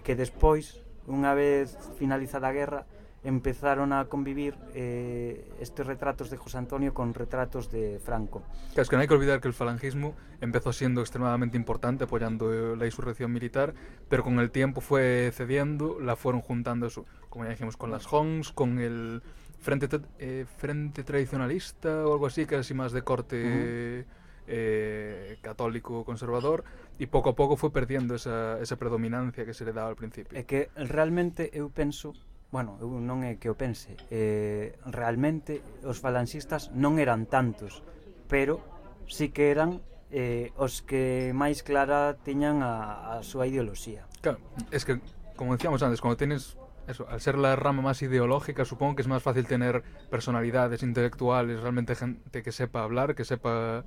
[0.06, 0.78] que despois,
[1.10, 2.82] unha vez finalizada a guerra,
[3.24, 8.44] empezaron a convivir eh, estes retratos de José Antonio con retratos de Franco
[8.76, 12.78] es que no hay que olvidar que el falangismo empezó siendo extremadamente importante apoyando eh,
[12.78, 13.74] la insurrección militar,
[14.08, 18.12] pero con el tiempo fue cediendo, la fueron juntando eso, como ya dijimos, con las
[18.12, 19.22] Hons, con el
[19.60, 24.06] Frente, eh, frente Tradicionalista o algo así, así más de corte
[24.48, 26.64] eh, católico conservador,
[27.00, 30.38] y poco a poco fue perdiendo esa, esa predominancia que se le daba al principio.
[30.38, 32.14] É que realmente eu penso
[32.52, 37.84] bueno, eu non é que o pense, eh, realmente os falanxistas non eran tantos,
[38.32, 38.64] pero
[39.08, 44.08] sí que eran eh, os que máis clara tiñan a, a súa ideoloxía.
[44.24, 44.40] Claro,
[44.72, 45.04] es que,
[45.36, 46.56] como decíamos antes, cando tienes
[46.88, 51.60] Eso, al ser la rama más ideológica, supongo que es más fácil tener personalidades intelectuales,
[51.60, 53.84] realmente gente que sepa hablar, que sepa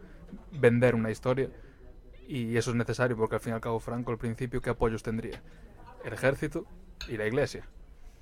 [0.53, 1.49] vender una historia.
[2.29, 5.03] Y eso es necesario porque al fin y al cabo Franco al principio, ¿qué apoyos
[5.03, 5.41] tendría?
[6.05, 6.67] El ejército
[7.09, 7.65] y la iglesia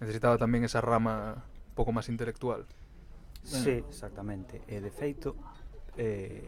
[0.01, 2.67] necesitaba tamén esa rama un pouco máis intelectual.
[3.49, 3.65] Bueno.
[3.65, 4.63] Sí, exactamente.
[4.67, 5.35] E de feito
[5.99, 6.47] eh,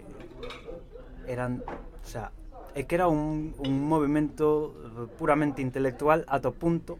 [1.26, 2.30] eran, o sea,
[2.74, 4.74] é que era un, un movimento
[5.18, 6.98] puramente intelectual ata o punto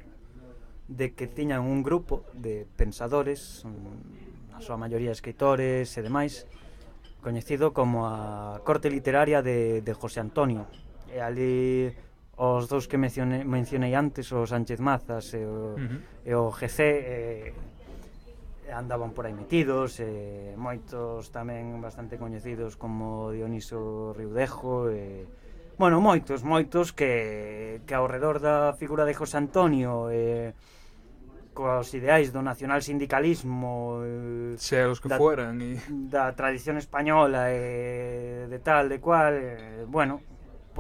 [0.91, 3.63] de que tiñan un grupo de pensadores,
[4.51, 6.51] a súa maioría escritores e demais,
[7.23, 10.67] coñecido como a corte literaria de, de José Antonio.
[11.07, 11.95] E ali
[12.40, 16.00] os dous que mencione, mencionei antes, o Sánchez Mazas e o, uh -huh.
[16.24, 17.53] e o GC, eh,
[18.72, 26.00] andaban por aí metidos, eh, moitos tamén bastante coñecidos como Dioniso Riudejo, e, eh, bueno,
[26.00, 30.57] moitos, moitos que, que ao redor da figura de José Antonio eh,
[31.53, 35.76] cos ideais do nacional sindicalismo eh, Se os que da, fueran e...
[36.09, 39.37] da tradición española e de tal, de cual
[39.92, 40.24] bueno,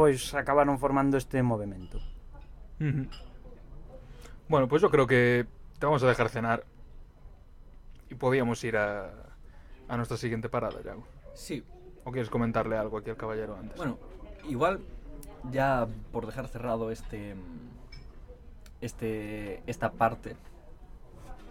[0.00, 1.98] pois acabaron formando este movimento.
[2.80, 3.04] Ujú.
[4.48, 5.44] Bueno, pues yo creo que
[5.78, 6.64] te vamos a dejar cenar
[8.08, 9.12] y podíamos ir a,
[9.88, 11.04] a nuestra siguiente parada, Yago.
[11.34, 11.62] Sí,
[12.04, 13.76] ¿O quieres comentarle algo aquí al caballero antes?
[13.76, 13.98] Bueno,
[14.48, 14.80] igual
[15.50, 17.34] ya por dejar cerrado este
[18.80, 20.34] este esta parte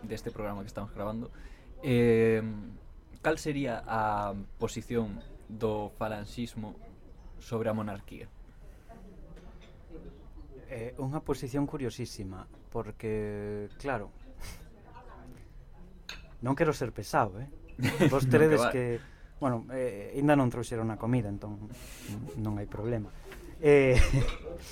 [0.01, 1.29] de este programa que estamos grabando,
[1.83, 2.41] eh,
[3.21, 6.73] cal sería a posición do falanxismo
[7.37, 8.27] sobre a monarquía?
[10.69, 14.13] É unha posición curiosísima, porque, claro,
[16.45, 17.49] non quero ser pesado, eh?
[18.13, 19.17] Vos teredes que, que...
[19.41, 21.57] Bueno, eh, ainda non trouxeron a comida, entón
[22.37, 23.09] non hai problema.
[23.57, 23.97] Eh,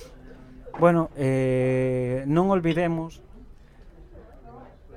[0.83, 3.25] bueno, eh, non olvidemos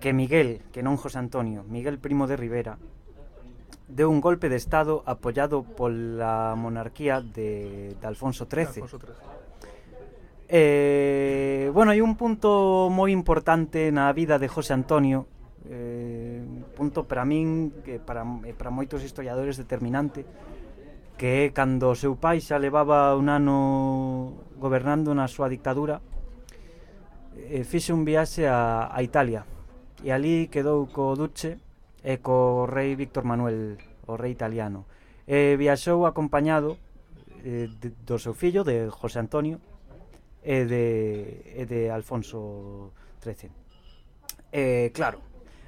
[0.04, 2.76] que Miguel, que non José Antonio, Miguel Primo de Rivera,
[3.90, 8.84] deu un golpe de Estado apoiado pola monarquía de, de Alfonso XIII.
[8.84, 9.40] Alfonso XIII.
[10.52, 15.30] Eh, bueno, hai un punto moi importante na vida de José Antonio
[15.70, 20.26] eh, un punto para min que para, eh, para moitos historiadores determinante
[21.14, 26.02] que é cando o seu pai xa levaba un ano gobernando na súa dictadura
[27.38, 29.46] eh, fixe un viaxe a, a Italia.
[30.02, 31.62] E ali quedou co Duce
[32.02, 33.78] e co rei Víctor Manuel
[34.10, 34.90] o rei italiano.
[35.30, 36.74] E viaxou acompañado
[37.46, 39.62] eh, de, do seu fillo, de José Antonio
[40.42, 40.86] e de,
[41.56, 43.52] e de Alfonso XIII.
[44.52, 45.20] E, claro,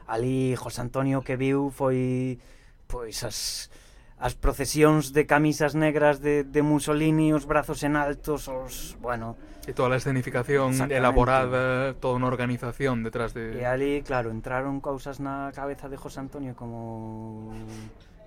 [0.09, 2.41] ali José Antonio que viu foi
[2.89, 3.71] pois as,
[4.19, 9.37] as procesións de camisas negras de, de Mussolini, os brazos en altos, os, bueno...
[9.65, 13.59] E toda a escenificación elaborada, toda unha organización detrás de...
[13.59, 17.51] E ali, claro, entraron cousas na cabeza de José Antonio como...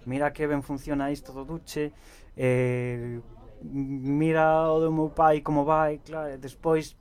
[0.10, 1.94] Mira que ben funciona isto do duche,
[2.38, 3.22] eh,
[3.62, 6.96] mira o do meu pai como vai, claro, e despois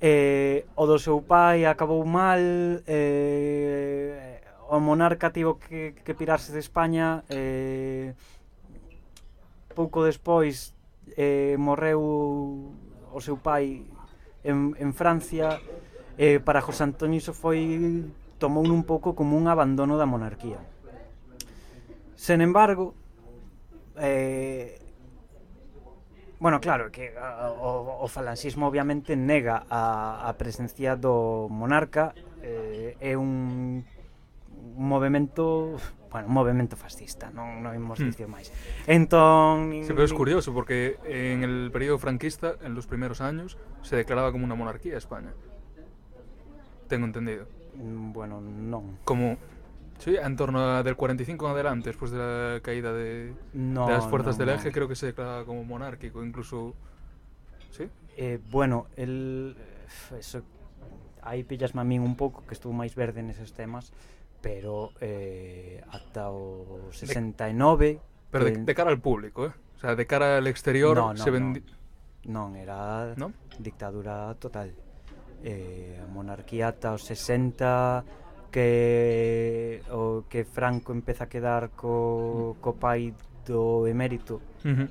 [0.00, 2.38] eh, o do seu pai acabou mal,
[2.86, 8.14] eh, o monarca tivo que, que pirarse de España, eh,
[9.74, 10.74] pouco despois
[11.16, 12.74] eh, morreu
[13.12, 13.86] o seu pai
[14.44, 15.60] en, en Francia,
[16.18, 18.10] eh, para José Antonio iso foi
[18.42, 20.58] tomou un pouco como un abandono da monarquía.
[22.18, 22.94] Sen embargo,
[24.02, 24.81] eh,
[26.42, 32.98] Bueno, claro, que a, o, o falanxismo obviamente nega a, a presencia do monarca eh,
[32.98, 33.86] é un,
[34.74, 35.78] un movimento
[36.10, 38.10] bueno, un movimento fascista, non, non imos hmm.
[38.10, 38.50] dicir máis.
[38.90, 39.86] Entón...
[39.86, 43.54] Sí, pero é curioso, porque en el período franquista, en los primeros años,
[43.86, 45.30] se declaraba como unha monarquía España.
[46.90, 47.46] Tengo entendido.
[47.78, 48.98] Mm, bueno, non.
[49.06, 49.38] Como
[50.02, 53.92] Sí, en torno a del 45 en adelante, después de la caída de, no, de
[53.92, 54.72] las fuerzas no, del eje, no.
[54.72, 56.74] creo que se declara como monárquico, incluso.
[57.70, 57.88] ¿Sí?
[58.16, 60.42] Eh, bueno, el, eh, eso,
[61.22, 63.94] aí pillasme a min un pouco que estuvo máis verde neses temas,
[64.42, 68.02] pero eh, ata o 69
[68.34, 69.54] Pero de, de cara al público, eh?
[69.54, 71.62] O sea, de cara al exterior no, no, se vendi...
[72.26, 73.30] Non, non era ¿No?
[73.62, 74.74] dictadura total.
[75.46, 78.21] Eh, a monarquía ata os 60
[78.52, 83.16] que o que Franco empeza a quedar co, co pai
[83.48, 84.88] do emérito uh -huh.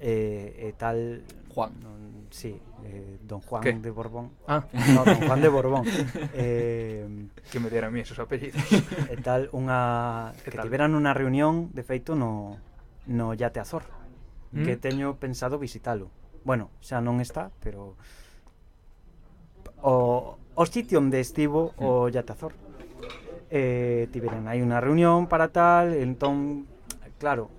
[0.00, 3.74] eh, e tal Juan non, sí, eh, don Juan ¿Qué?
[3.76, 4.64] de Borbón ah.
[4.94, 5.84] no, don Juan de Borbón
[6.32, 7.04] eh,
[7.50, 8.62] que me dieran a mí esos apellidos
[9.10, 10.64] e tal unha que tal?
[10.64, 12.56] tiveran unha reunión de feito no,
[13.10, 13.84] no Yate Azor
[14.54, 14.64] ¿Mm?
[14.64, 16.08] que teño pensado visitalo
[16.44, 17.94] bueno, xa non está, pero
[19.82, 21.82] o, o sitio onde estivo mm.
[21.82, 22.52] o Yate Azor
[23.52, 26.64] eh, tiveron hai unha reunión para tal, entón,
[27.20, 27.52] claro,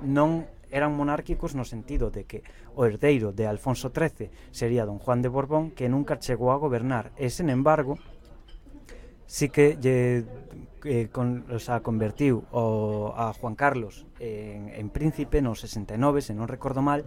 [0.00, 2.40] non eran monárquicos no sentido de que
[2.72, 7.12] o herdeiro de Alfonso XIII sería don Juan de Borbón que nunca chegou a gobernar.
[7.20, 8.00] E, sen embargo,
[9.28, 10.24] sí que lle,
[10.88, 16.32] eh, con, o sea, convertiu o, a Juan Carlos en, en príncipe no 69, se
[16.32, 17.04] non recordo mal,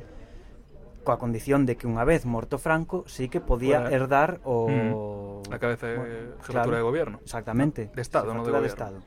[1.09, 4.69] coa condición de que unha vez morto Franco sí que podía bueno, herdar o...
[4.69, 7.17] Mm, a cabeza de bueno, jefatura claro, de gobierno.
[7.25, 7.89] Exactamente.
[7.89, 8.61] De Estado, non de goberno.
[8.61, 8.97] De, estado.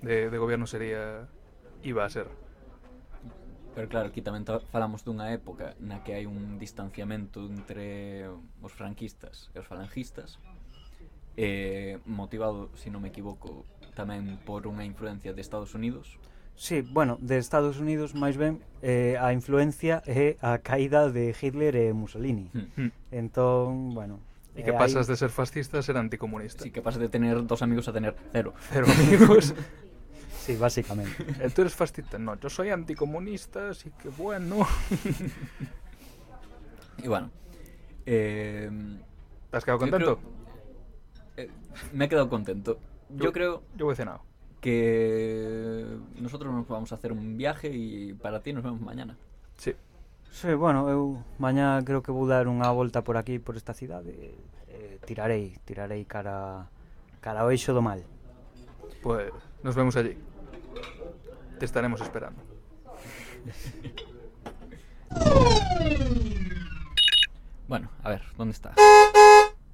[0.00, 1.28] De, de gobierno sería...
[1.84, 2.32] iba a ser.
[3.76, 8.24] Pero claro, aquí tamén falamos dunha época na que hai un distanciamento entre
[8.64, 10.40] os franquistas e os falangistas
[11.36, 16.16] eh, motivado, se si non me equivoco, tamén por unha influencia de Estados Unidos
[16.56, 21.76] Sí, bueno, de Estados Unidos máis ben eh, a influencia é a caída de Hitler
[21.76, 22.48] e Mussolini.
[22.52, 22.88] Hmm.
[22.88, 22.92] Mm.
[23.12, 24.20] Entón, bueno,
[24.56, 26.64] Y eh, que pasas de ser fascista a ser anticomunista.
[26.64, 29.52] Así que pasas de tener dos amigos a tener cero Cero amigos.
[30.46, 31.26] Sí, básicamente.
[31.42, 32.18] Eh, ¿Tú eres fascista?
[32.22, 34.62] No, yo soy anticomunista, así que bueno.
[37.02, 37.30] Y bueno
[38.06, 38.70] eh,
[39.50, 40.18] ¿Te has quedado yo contento?
[41.34, 41.50] creo- eh,
[41.92, 42.78] Me he quedado contento
[43.10, 44.22] Yo creo Yo he cenado.
[44.66, 45.86] que
[46.18, 49.16] nosotros nos vamos a hacer un viaje y para ti nos vemos mañana.
[49.56, 49.72] Sí.
[50.32, 54.34] Sí, bueno, eu mañá creo que vou dar unha volta por aquí, por esta cidade
[54.66, 56.66] eh, Tirarei, tirarei cara,
[57.22, 58.02] cara ao eixo do mal
[59.00, 60.18] Pues nos vemos allí
[61.56, 62.42] Te estaremos esperando
[67.70, 68.74] Bueno, a ver, ¿dónde está?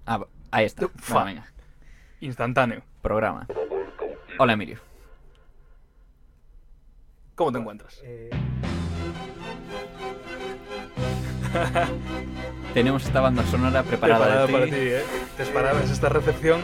[0.06, 0.88] Ah, ahí está.
[1.08, 1.46] Bueno, venga.
[2.20, 2.82] Instantáneo.
[3.02, 3.46] Programa.
[4.42, 4.80] Hola, Emilio.
[7.36, 8.00] ¿Cómo te encuentras?
[8.02, 8.28] Eh,
[12.74, 14.70] Tenemos esta banda sonora preparada, Preparada de para ti.
[14.72, 15.02] ti, ¿eh?
[15.36, 16.62] Te esperabas esta recepción.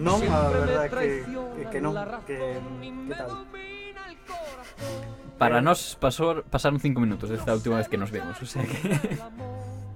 [0.00, 1.92] non, a verdade que, que, que non,
[2.24, 3.44] que, que tal?
[5.36, 8.64] Para nos pasó, pasaron cinco minutos desde la última vez que nos vimos, o sea
[8.64, 9.20] que...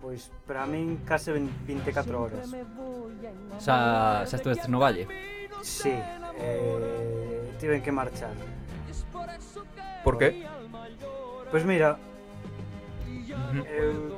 [0.05, 2.53] Pois para min case 24 horas.
[3.57, 5.09] xa, xa estuvestes no Valle.
[5.63, 5.93] Sí,
[6.41, 8.33] eh, tiven que marchar.
[10.03, 10.47] Por que?
[11.51, 11.99] Pois mira,
[13.69, 14.17] eu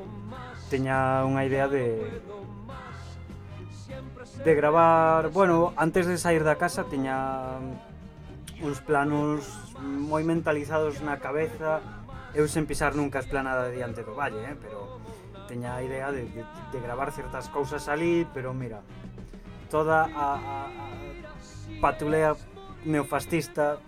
[0.71, 2.07] teña unha idea de
[4.45, 7.61] de gravar, bueno, antes de sair da casa tiña
[8.63, 9.45] uns planos
[9.83, 11.83] moi mentalizados na cabeza
[12.33, 14.57] eu sen pisar nunca a esplanada diante do valle, eh?
[14.57, 15.03] pero
[15.45, 18.81] teña a idea de, de, de gravar certas cousas ali, pero mira,
[19.69, 20.87] toda a, a, a
[21.83, 22.37] patulea
[22.87, 23.83] neofascista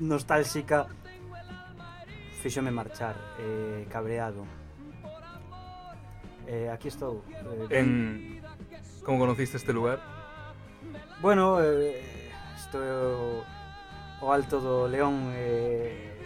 [0.00, 0.86] nostálxica
[2.40, 4.48] fíxome marchar eh, cabreado
[6.48, 7.20] eh, aquí estou
[7.68, 8.40] eh, en...
[9.04, 10.00] como conociste este lugar?
[11.20, 12.00] bueno eh,
[12.56, 13.44] estou
[14.24, 16.16] o alto do León eh,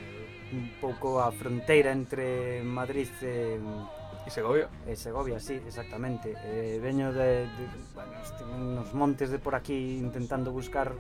[0.55, 4.69] un pouco a fronteira entre Madrid e eh, Y Segovia.
[4.87, 6.35] E Segovia, sí, exactamente.
[6.45, 7.65] Eh, veño de, de
[7.95, 10.95] bueno, nos montes de por aquí intentando buscar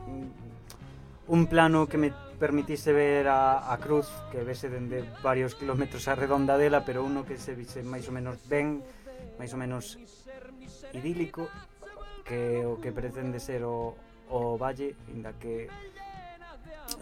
[1.28, 6.14] un plano que me permitise ver a, a cruz que vese dende varios kilómetros a
[6.18, 8.82] redonda dela, pero uno que se vise máis ou menos ben,
[9.38, 10.02] máis ou menos
[10.90, 11.46] idílico,
[12.26, 13.94] que o que pretende ser o,
[14.34, 15.70] o valle, inda que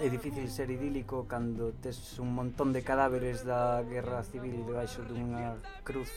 [0.01, 5.61] é difícil ser idílico cando tes un montón de cadáveres da guerra civil debaixo dunha
[5.84, 6.09] cruz.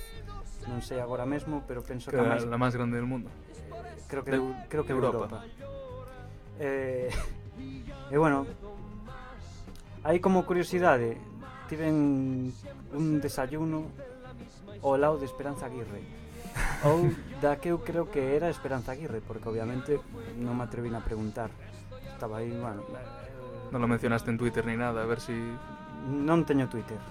[0.71, 3.27] Non sei agora mesmo pero penso que, que a máis la máis grande do mundo.
[4.07, 4.39] Creo que de,
[4.71, 5.39] creo que de Europa, Europa.
[6.63, 7.11] Eh,
[8.07, 8.47] e bueno
[10.07, 11.19] hai como curiosidade
[11.67, 12.55] tiven
[12.95, 13.91] un desayuno
[14.79, 16.07] ao lado de Esperanza Aguirre.
[16.87, 17.11] Ou
[17.43, 19.99] da que eu creo que era Esperanza Aguirre porque obviamente
[20.39, 21.51] non me atrevín a preguntar.
[22.15, 22.87] Estaba aí, bueno,
[23.73, 25.33] Non lo mencionaste en Twitter ni nada, a ver si...
[26.05, 27.01] Non teño Twitter.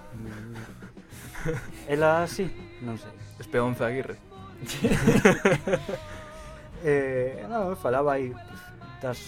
[1.90, 2.46] Ela sí,
[2.86, 3.10] non sei.
[3.42, 4.14] Espeonza Aguirre.
[6.86, 8.62] eh, non, falaba aí pues,
[9.02, 9.18] das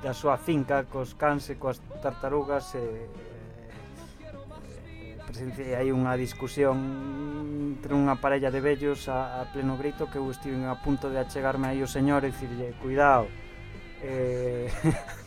[0.00, 3.10] da súa finca cos cans e coas tartarugas e,
[5.26, 6.78] presencia presenciei hai unha discusión
[7.76, 11.18] entre unha parella de vellos a, a pleno grito que eu estive a punto de
[11.18, 13.26] achegarme aí o señor e dicirlle, cuidado
[14.00, 14.70] eh,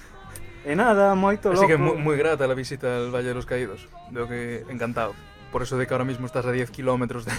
[0.62, 1.58] E nada, moito loco.
[1.58, 3.90] Así que moi, moi grata a visita al Valle dos Caídos.
[4.14, 5.18] Veo que encantado.
[5.50, 7.34] Por eso de que ahora mismo estás a 10 kilómetros de...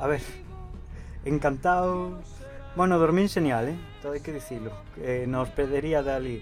[0.00, 0.22] a ver,
[1.24, 2.22] encantado...
[2.76, 3.76] Bueno, dormín señal, eh?
[4.00, 4.70] Todo hai que dicilo.
[5.02, 6.40] Eh, na hospedería dali.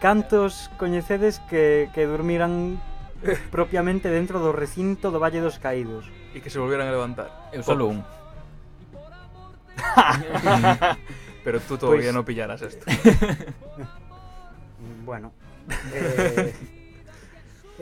[0.00, 2.80] Cantos coñecedes que, que durmiran
[3.54, 6.08] propiamente dentro do recinto do Valle dos Caídos?
[6.32, 7.28] E que se volvieran a levantar.
[7.52, 8.00] Eu solo un.
[11.44, 12.16] Pero tú todavía pues...
[12.16, 12.88] no pillaras esto.
[15.04, 15.32] bueno.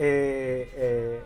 [0.01, 1.21] Eh, eh, eh,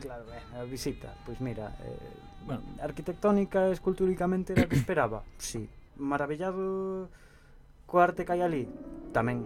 [0.00, 1.98] claro, eh, a visita, pois pues mira, eh,
[2.46, 2.62] bueno.
[2.78, 5.26] arquitectónica e esculturicamente era que esperaba.
[5.38, 5.66] Sí,
[5.98, 7.10] maravillado
[7.90, 8.70] co arte que hai ali
[9.10, 9.42] tamén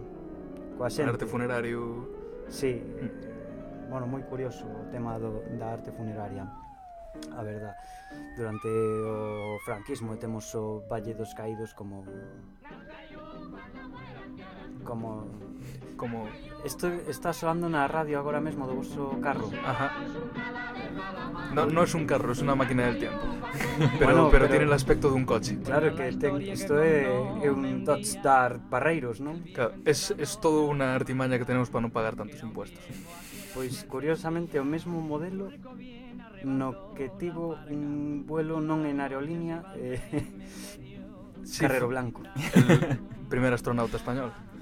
[0.77, 1.09] coa xente.
[1.09, 2.05] Arte funerario.
[2.53, 2.77] Sí.
[2.77, 3.89] Mm.
[3.89, 6.45] Bueno, moi curioso o tema do, da arte funeraria.
[7.33, 7.73] A verdad,
[8.37, 12.05] durante o franquismo temos o Valle dos Caídos como
[14.85, 15.25] como
[15.97, 16.29] como
[16.65, 19.51] isto está soando na radio agora mesmo do vosso carro.
[19.65, 19.93] Ajá.
[21.55, 23.21] No, no es un carro, es una máquina del tiempo.
[23.99, 25.59] Pero, bueno, pero, pero tiene el aspecto dun coche.
[25.63, 29.47] Claro que ten, isto é, é un Dodge Dart Barreiros, non?
[29.55, 32.83] Claro, es, es todo unha artimaña que tenemos para non pagar tantos impuestos.
[33.55, 35.55] Pois curiosamente o mesmo modelo
[36.43, 40.03] no que tivo un vuelo non en aerolínea eh,
[41.47, 42.27] sí, Carrero Blanco.
[42.35, 44.35] El primer astronauta español.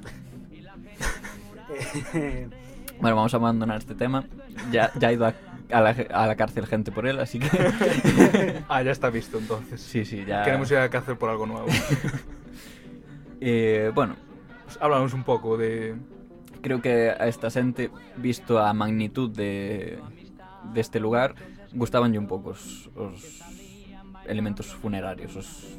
[3.01, 4.25] Bueno, vamos a abandonar este tema.
[4.71, 5.35] Ya, ya ha ido a,
[5.73, 7.49] a la, a la cárcel gente por él, así que...
[8.69, 9.81] Ah, ya está visto entonces.
[9.81, 10.45] sí, sí, ya...
[10.45, 11.67] Queremos ir a cárcel por algo nuevo.
[13.45, 14.15] Eh, bueno,
[14.65, 15.97] Pues háblanos un poco de...
[16.61, 19.99] creo que a esta xente, visto a magnitud de
[20.73, 21.35] deste lugar,
[21.73, 23.43] gustabanlle un pouco os, os
[24.27, 25.75] elementos funerarios, os,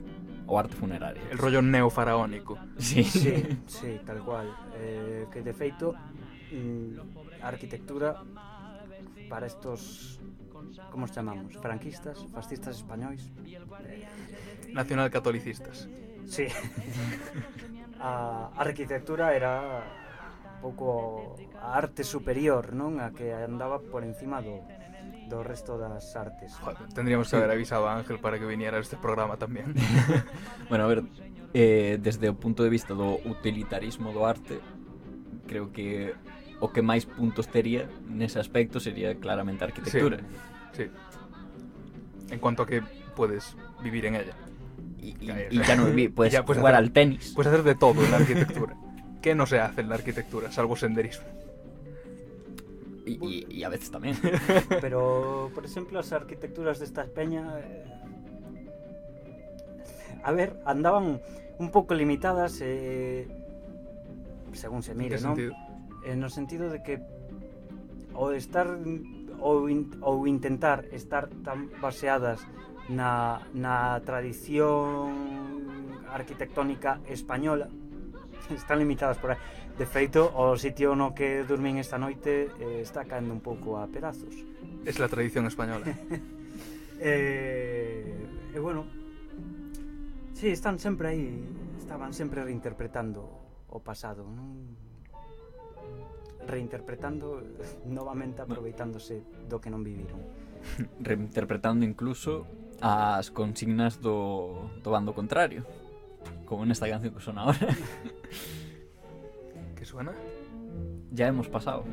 [0.48, 1.24] o arte funeraria.
[1.32, 2.58] El rollo neofaraónico.
[2.78, 4.54] Sí, sí, sí tal cual.
[4.76, 5.96] Eh, que de feito
[7.42, 8.22] a arquitectura
[9.30, 10.20] para estos
[10.92, 11.58] como os chamamos?
[11.58, 13.32] Franquistas, fascistas españois,
[14.74, 15.90] nacionalcatolicistas.
[16.26, 16.48] Sí.
[18.00, 19.84] a arquitectura era
[20.62, 23.00] pouco a arte superior, non?
[23.00, 24.64] A que andaba por encima do,
[25.34, 26.54] do resto das artes.
[26.62, 29.74] Joder, tendríamos que haber avisado a Ángel para que viniera a este programa tamén.
[30.70, 31.02] bueno, a ver,
[31.58, 34.62] eh, desde o punto de vista do utilitarismo do arte,
[35.50, 36.14] creo que
[36.62, 40.22] o que máis puntos tería nese aspecto sería claramente a arquitectura.
[40.72, 40.92] Sí, sí.
[42.30, 42.86] En cuanto a que
[43.18, 44.36] puedes vivir en ella.
[45.02, 47.34] Y, y, y ya no vivir, puedes, ya puedes jugar hacer, al tenis.
[47.36, 48.78] Puedes hacer de todo en la arquitectura.
[49.22, 51.43] ¿Qué no se hace en la arquitectura, salvo senderismo?
[53.06, 54.16] Y, y, y a veces tamén.
[54.84, 57.48] Pero, por exemplo, as arquitecturas destas peñas...
[57.60, 57.84] Eh,
[60.24, 61.20] a ver, andaban
[61.60, 63.28] un pouco limitadas eh,
[64.54, 65.36] según se mire, non?
[66.04, 67.02] Eh, no sentido de que
[68.14, 68.70] o estar
[69.40, 72.40] ou, in, ou intentar estar tan baseadas
[72.88, 75.66] na, na tradición
[76.12, 77.68] arquitectónica española
[78.54, 79.40] están limitadas por aí
[79.78, 83.90] De feito, o sitio no que dormín esta noite eh, está caendo un pouco a
[83.90, 84.30] pedazos.
[84.86, 85.90] Es la tradición española.
[87.02, 88.06] eh,
[88.54, 88.86] e eh, bueno,
[90.38, 91.42] sí, están sempre aí,
[91.82, 93.26] estaban sempre reinterpretando
[93.74, 94.78] o pasado, non?
[96.46, 97.42] Reinterpretando
[97.90, 100.22] novamente aproveitándose do que non viviron.
[101.02, 102.46] Reinterpretando incluso
[102.78, 105.66] as consignas do, do bando contrario,
[106.46, 107.74] como nesta canción que son ahora
[109.94, 110.12] suena?
[111.12, 111.86] Ya hemos pasado.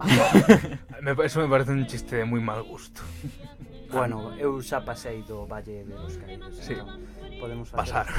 [1.24, 3.02] Eso me parece un chiste de muy mal gusto.
[3.94, 6.58] Bueno, eu xa pasei do Valle de los Caídos.
[6.58, 6.74] Sí.
[6.74, 7.06] Entón,
[7.38, 8.10] podemos pasar.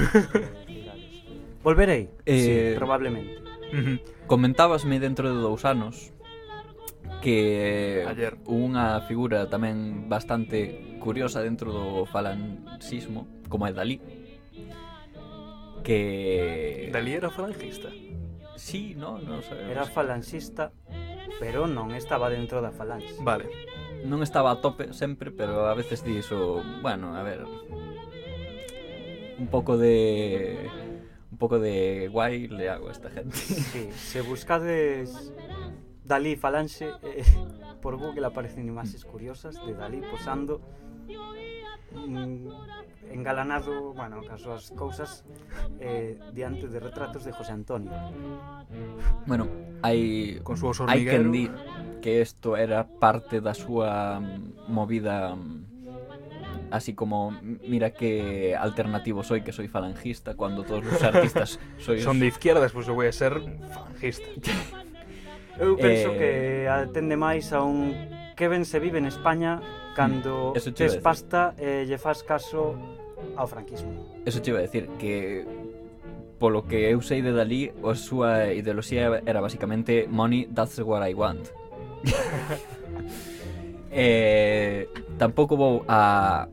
[1.68, 2.72] Volverei, eh...
[2.72, 3.44] sí, probablemente.
[3.76, 4.00] Uh.
[4.24, 6.16] Comentábasme dentro de dous anos
[7.20, 8.40] que Ayer.
[8.48, 14.00] unha figura tamén bastante curiosa dentro do falanxismo, como é Dalí,
[15.84, 16.88] que...
[16.96, 17.92] Dalí era falangista
[18.56, 19.72] sí, no, non sabemos.
[19.72, 20.72] Era falanxista,
[21.40, 23.16] pero non estaba dentro da falange.
[23.22, 23.48] Vale.
[24.06, 26.22] Non estaba a tope sempre, pero a veces di
[26.82, 27.44] bueno, a ver,
[29.38, 30.70] un pouco de
[31.32, 33.36] un pouco de guai le hago a esta gente.
[33.36, 35.34] Sí, se buscades
[36.06, 37.26] Dalí falanxe eh,
[37.82, 40.62] por Google aparecen imaxes curiosas de Dalí posando
[41.96, 42.48] Mm,
[43.12, 45.24] engalanado, bueno, cas súas cousas
[45.80, 47.94] eh, diante de retratos de José Antonio.
[49.26, 49.48] Bueno,
[49.82, 51.48] hai con súa hai que di
[52.04, 54.20] que isto era parte da súa
[54.68, 55.34] movida
[56.70, 57.32] así como
[57.64, 62.04] mira que alternativo soy que soy falangista cuando todos os artistas sois...
[62.04, 63.34] son de izquierdas, pois pues, eu vou ser
[63.72, 64.28] falangista.
[65.64, 66.18] eu penso eh...
[66.20, 66.32] que
[66.68, 67.96] atende máis a un
[68.36, 69.64] que ben se vive en España
[69.96, 72.76] cando mm, Eso te tes pasta e eh, lle faz caso
[73.40, 74.22] ao franquismo.
[74.28, 75.48] Eso te iba a decir, que
[76.38, 81.16] polo que eu sei de Dalí, a súa ideoloxía era basicamente money, that's what I
[81.16, 81.48] want.
[83.92, 86.52] eh, tampouco vou a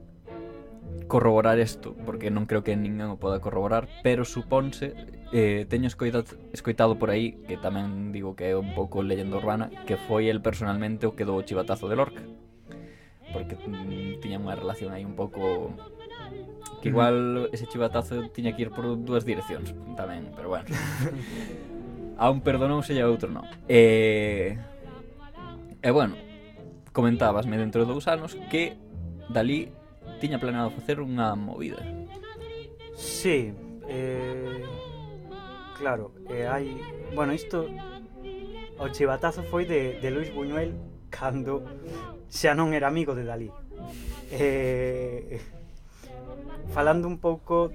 [1.10, 4.94] corroborar isto, porque non creo que ninguén o poda corroborar, pero suponse,
[5.34, 6.24] eh, teño escoitado,
[6.54, 10.40] escoitado por aí, que tamén digo que é un pouco leyenda urbana, que foi el
[10.40, 12.22] personalmente o que dou o chivatazo de Lorca
[13.32, 15.72] porque mm, tiña unha relación aí un pouco
[16.84, 20.68] que igual ese chivatazo tiña que ir por dúas direccións tamén, pero bueno.
[22.22, 23.48] a un perdonouse e a outro non.
[23.66, 24.54] E,
[25.80, 26.14] e bueno,
[26.92, 28.78] comentabasme dentro de dous anos que
[29.32, 29.72] Dalí
[30.20, 31.82] tiña planeado facer unha movida.
[32.94, 33.50] Sí,
[33.88, 34.62] eh,
[35.78, 36.78] claro, eh, hai...
[37.16, 37.66] Bueno, isto...
[38.78, 40.74] O chivatazo foi de, de Luis Buñuel
[41.12, 41.60] cando
[42.32, 43.50] xa non era amigo de Dalí.
[44.32, 45.36] Eh,
[46.72, 47.68] falando un pouco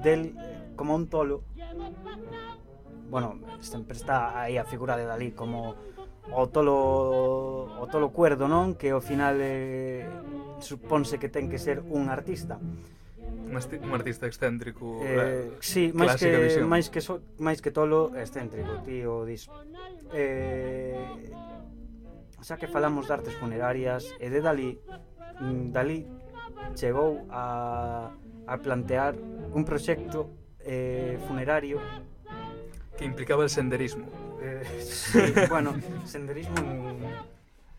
[0.00, 0.32] del
[0.80, 1.44] como un tolo
[3.10, 5.74] bueno, sempre está aí a figura de Dalí como
[6.32, 8.78] o tolo o tolo cuerdo, non?
[8.78, 10.06] Que ao final eh,
[10.62, 12.56] suponse que ten que ser un artista.
[13.50, 15.02] Un artista excéntrico.
[15.02, 16.70] Eh, sí, máis que visión.
[16.70, 19.50] máis que so, máis que tolo, excéntrico, tío, dis.
[20.14, 20.94] Eh,
[22.40, 24.80] xa que falamos de artes funerarias e de Dalí,
[25.40, 26.08] mm, Dalí
[26.74, 28.10] chegou a,
[28.46, 29.14] a plantear
[29.52, 30.30] un proxecto
[30.60, 31.80] eh, funerario
[32.96, 34.08] que implicaba el senderismo.
[34.42, 35.74] Eh, sí, bueno,
[36.04, 37.00] senderismo en,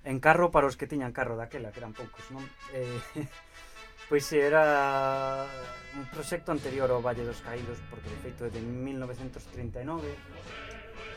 [0.04, 2.42] en carro para os que tiñan carro daquela, que eran poucos, non?
[2.74, 3.02] Eh,
[4.10, 5.46] pois era
[5.98, 10.10] un proxecto anterior ao Valle dos Caídos, porque de feito é de 1939.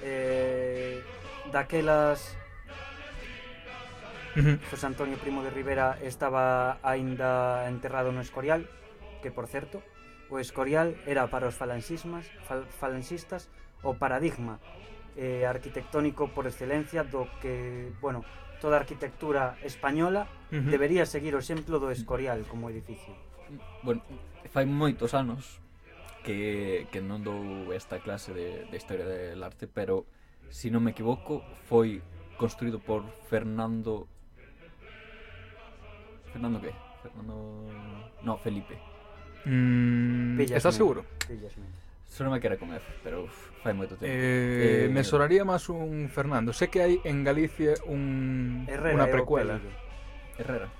[0.05, 1.01] Eh,
[1.49, 2.37] daquelas
[4.37, 4.59] Uh -huh.
[4.71, 8.67] José Antonio Primo de Rivera estaba aínda enterrado no Escorial,
[9.23, 9.83] que por certo,
[10.31, 13.47] o Escorial era para os falanxismas, fal falanxistas
[13.87, 14.59] o paradigma
[15.17, 18.27] eh, arquitectónico por excelencia do que, bueno,
[18.59, 20.67] toda a arquitectura española uh -huh.
[20.67, 23.15] debería seguir o exemplo do Escorial como edificio.
[23.87, 24.03] Bueno,
[24.51, 25.63] fai moitos anos
[26.25, 30.09] que, que non dou esta clase de, de historia del arte, pero,
[30.51, 32.03] se si non me equivoco, foi
[32.41, 34.09] construído por Fernando
[36.35, 36.73] Fernando qué?
[37.01, 37.71] Fernando.
[38.23, 38.77] No, Felipe.
[39.45, 41.05] Mm, ¿Estás seguro?
[42.11, 44.07] Só non me con comer, pero uf, fai moito tempo.
[44.07, 46.55] Eh, eh, me soraría máis un Fernando.
[46.55, 49.59] Sé que hai en Galicia un Herrera una precuela.
[50.39, 50.71] Herrera.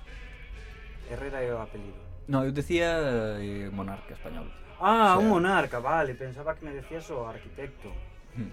[1.11, 1.99] Herrera é o apelido.
[2.31, 4.47] No, eu decía eh, monarca español.
[4.79, 6.15] Ah, o sea, un monarca, vale.
[6.15, 7.91] Pensaba que me decías o arquitecto.
[8.35, 8.51] Hmm.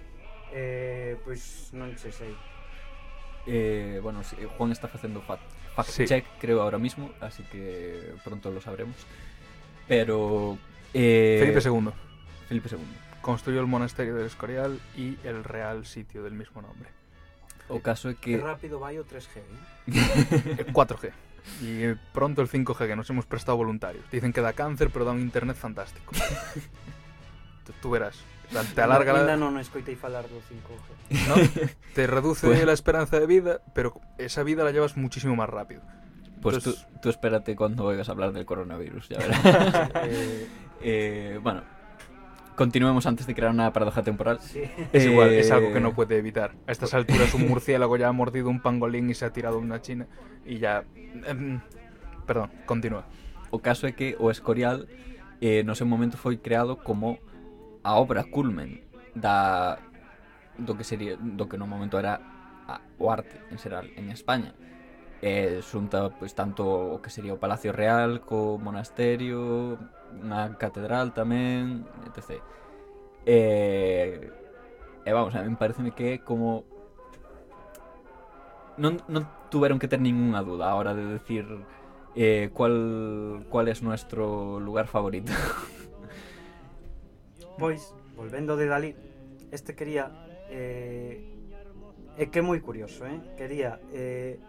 [0.51, 2.35] Eh, pois non che sei.
[3.47, 6.05] Eh, bueno, si, Juan está facendo fact fact Sí.
[6.05, 8.95] check, creo, ahora mismo, así que pronto lo sabremos.
[9.87, 10.57] Pero...
[10.93, 11.91] Eh, Felipe II
[12.47, 12.77] Felipe II.
[13.21, 16.89] construyó el monasterio del Escorial y el real sitio del mismo nombre.
[17.69, 18.43] O caso é Que que...
[18.43, 19.45] rápido vai o 3G, eh?
[20.67, 21.11] Eh, 4G.
[21.63, 24.03] Y pronto el 5G, que nos hemos prestado voluntarios.
[24.11, 26.11] Dicen que da cáncer, pero da un internet fantástico.
[27.71, 28.19] tú, verás.
[28.49, 29.37] O sea, te alarga Ainda la...
[29.39, 30.83] non escoitei falar do 5G.
[31.31, 31.35] ¿no?
[31.95, 35.81] Te reduce Pues- la esperanza de vida, pero esa vida la llevas muchísimo más rápido.
[36.43, 39.39] Pues Entonces- tú, tú espérate cuando oigas hablar del coronavirus, ya verás.
[40.03, 40.47] eh,
[40.83, 41.63] Eh, bueno,
[42.55, 44.39] continuemos antes de crear una paradoja temporal.
[44.41, 44.61] sí.
[44.91, 46.51] Es igual, es Eh, algo que no puede evitar.
[46.67, 49.81] A estas alturas un murciélago ya ha mordido un pangolín y se ha tirado una
[49.81, 50.05] china
[50.45, 50.83] y ya...
[51.25, 51.61] em,
[52.27, 53.05] perdón, continúa.
[53.49, 54.89] O caso é que o Escorial
[55.39, 57.19] eh, no seu momento foi creado como
[57.83, 58.81] a obra culmen
[59.13, 59.77] da
[60.57, 62.19] do que sería do que no momento era
[62.67, 64.55] a, o arte en xeral en España.
[65.23, 69.79] Eh, xunta pois tanto o que sería o Palacio Real co monasterio,
[70.11, 72.43] unha catedral tamén, etc.
[73.23, 73.39] E,
[75.03, 76.67] e vamos, a mí pareceme que é como
[78.77, 79.23] non, non
[79.53, 81.45] tuveron que ter ninguna duda a hora de decir
[82.15, 85.31] eh, cuál, cuál es nuestro lugar favorito.
[87.57, 88.95] Pois, volvendo de Dalí,
[89.51, 90.09] este quería
[90.49, 91.21] eh,
[92.17, 93.21] é que é moi curioso, eh?
[93.37, 94.41] Quería eh,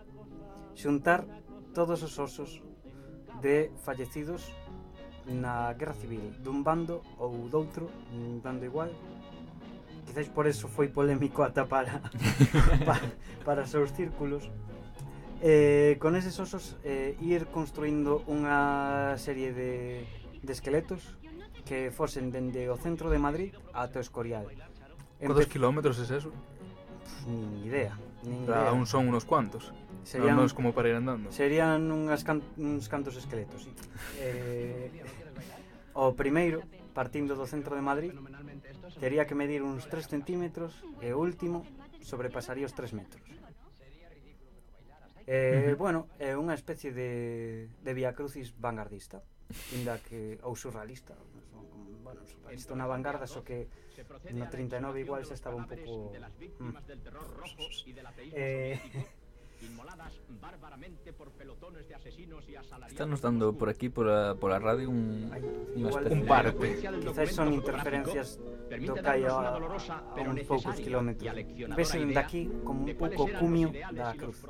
[0.73, 1.29] xuntar
[1.77, 2.65] todos os osos
[3.45, 4.49] de fallecidos
[5.29, 8.89] na Guerra Civil, dun bando ou doutro, mm, dando igual.
[10.09, 12.01] Quizáis por eso foi polémico ata para
[12.89, 13.09] para,
[13.45, 14.49] para seus círculos.
[15.45, 20.09] Eh, con eses osos eh, ir construindo unha serie de,
[20.41, 21.21] de esqueletos
[21.65, 24.47] que fosen dende o centro de Madrid ata o Escorial.
[25.19, 25.33] Empe...
[25.33, 26.31] Codos kilómetros es eso?
[26.31, 27.97] Pff, nin idea.
[28.23, 28.69] Nin idea.
[28.69, 29.73] Aún son unos cuantos.
[30.05, 31.33] Serían, non, non como para ir andando.
[31.33, 33.73] Serían unhas can, uns cantos esqueletos, sí.
[34.21, 34.93] eh,
[35.97, 36.61] o primeiro,
[36.93, 38.13] partindo do centro de Madrid,
[39.01, 41.65] tería que medir uns 3 centímetros e o último
[42.05, 43.25] sobrepasaría os 3 metros.
[45.25, 49.25] Eh, bueno, é unha especie de, de vía crucis vanguardista.
[49.73, 50.03] indak
[50.43, 51.15] hau surrealista,
[52.03, 53.69] bueno, surrealista una vanguarda, so que
[54.33, 56.13] no 39 igual se estaba un pouco...
[58.33, 58.81] Eh...
[59.65, 62.93] inmoladas bárbaramente por pelotones de asesinos y asalariados.
[62.93, 65.43] Están nos dando por aquí, por la, por la radio, un, Ay,
[65.77, 66.81] igual, un parte.
[67.01, 71.33] Quizás son interferencias do callo a, a un poucos kilómetros.
[71.77, 74.45] Vesen daqui como un pouco cumio da cruz.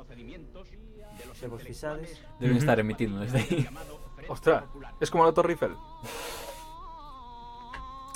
[1.33, 2.19] Se vos fixades...
[2.39, 3.67] Deben estar emitindo desde aí.
[4.27, 4.63] Ostras,
[4.99, 5.75] es como la Torre Eiffel.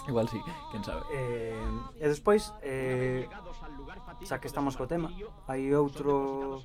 [0.07, 0.41] Igual sí,
[0.72, 1.01] quién sabe.
[1.14, 1.53] Eh,
[2.01, 3.30] e despois, eh,
[4.26, 5.14] xa que estamos co tema,
[5.45, 6.57] hai outro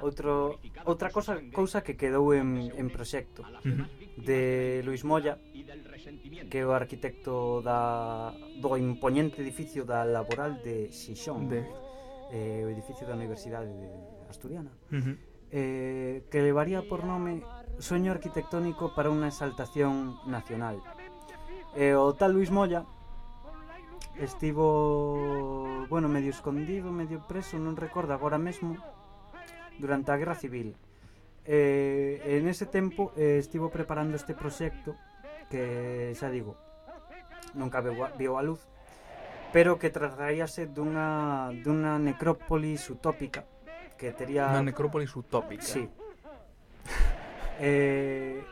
[0.00, 0.56] outro
[0.88, 3.44] outra cosa cousa que quedou en, en proxecto
[4.16, 5.36] de Luis Moya,
[6.48, 11.68] que é o arquitecto da do imponente edificio da Laboral de Xixón, de...
[12.32, 13.88] Eh, o edificio da Universidade de
[14.28, 14.72] Asturiana.
[14.92, 15.16] Uh -huh.
[15.50, 17.40] eh, que levaría por nome
[17.78, 20.82] Sueño arquitectónico para unha exaltación nacional
[21.78, 22.82] e o tal Luis Moya
[24.18, 28.74] estivo bueno, medio escondido, medio preso non recordo agora mesmo
[29.78, 30.74] durante a Guerra Civil
[31.46, 34.98] eh, en ese tempo eh, estivo preparando este proxecto
[35.46, 36.58] que xa digo
[37.54, 38.66] nunca viu a luz
[39.54, 43.46] pero que trataríase dunha, dunha necrópolis utópica
[43.98, 45.62] que tería Una necrópolis utópica.
[45.62, 45.88] Sí.
[47.58, 48.42] Eh,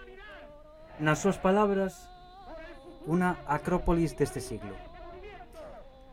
[0.98, 2.10] nas súas palabras,
[3.06, 4.74] unha acrópolis deste siglo.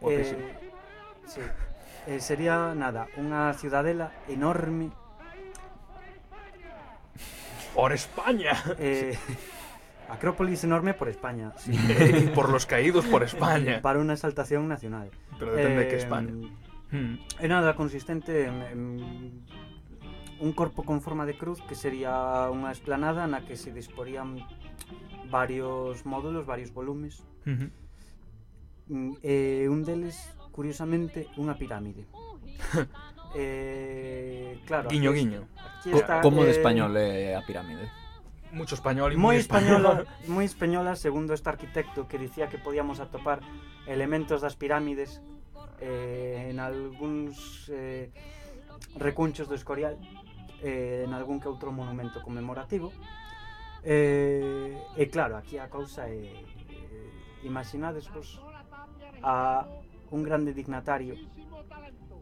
[0.04, 0.38] Ok, sí.
[1.26, 1.44] Sí.
[2.08, 4.92] Eh, sería, nada, unha ciudadela enorme
[7.74, 8.54] ¡Por España!
[8.78, 9.18] eh,
[10.10, 11.54] Acrópolis enorme por España.
[11.58, 11.72] Sí.
[11.74, 13.82] y por los caídos por España.
[13.82, 15.10] Para unha exaltación nacional.
[15.40, 16.34] Pero depende de qué Eh, España.
[16.94, 17.18] Hmm.
[17.42, 18.80] Nada consistente en, en
[20.44, 24.44] un corpo con forma de cruz que sería unha esplanada na que se disporían
[25.32, 27.24] varios módulos, varios volumes.
[27.48, 27.70] Uh -huh.
[28.92, 29.36] Mm, e
[29.72, 30.20] un deles,
[30.52, 32.04] curiosamente, unha pirámide.
[33.40, 34.92] eh, claro.
[34.92, 35.42] Guiño, aquí, guiño.
[35.80, 37.88] Aquí está, eh, Como eh, de español é eh, a pirámide?
[38.52, 43.40] Mucho español e moi española, moi española segundo este arquitecto que dicía que podíamos atopar
[43.88, 45.24] elementos das pirámides
[45.80, 48.12] eh, en algúns eh,
[49.00, 49.98] recunchos do Escorial
[50.64, 52.96] eh, en algún que outro monumento conmemorativo.
[53.84, 56.40] Eh, e claro, aquí a causa é eh,
[56.72, 58.40] eh imaginadesvos
[59.20, 59.68] a
[60.16, 61.20] un grande dignatario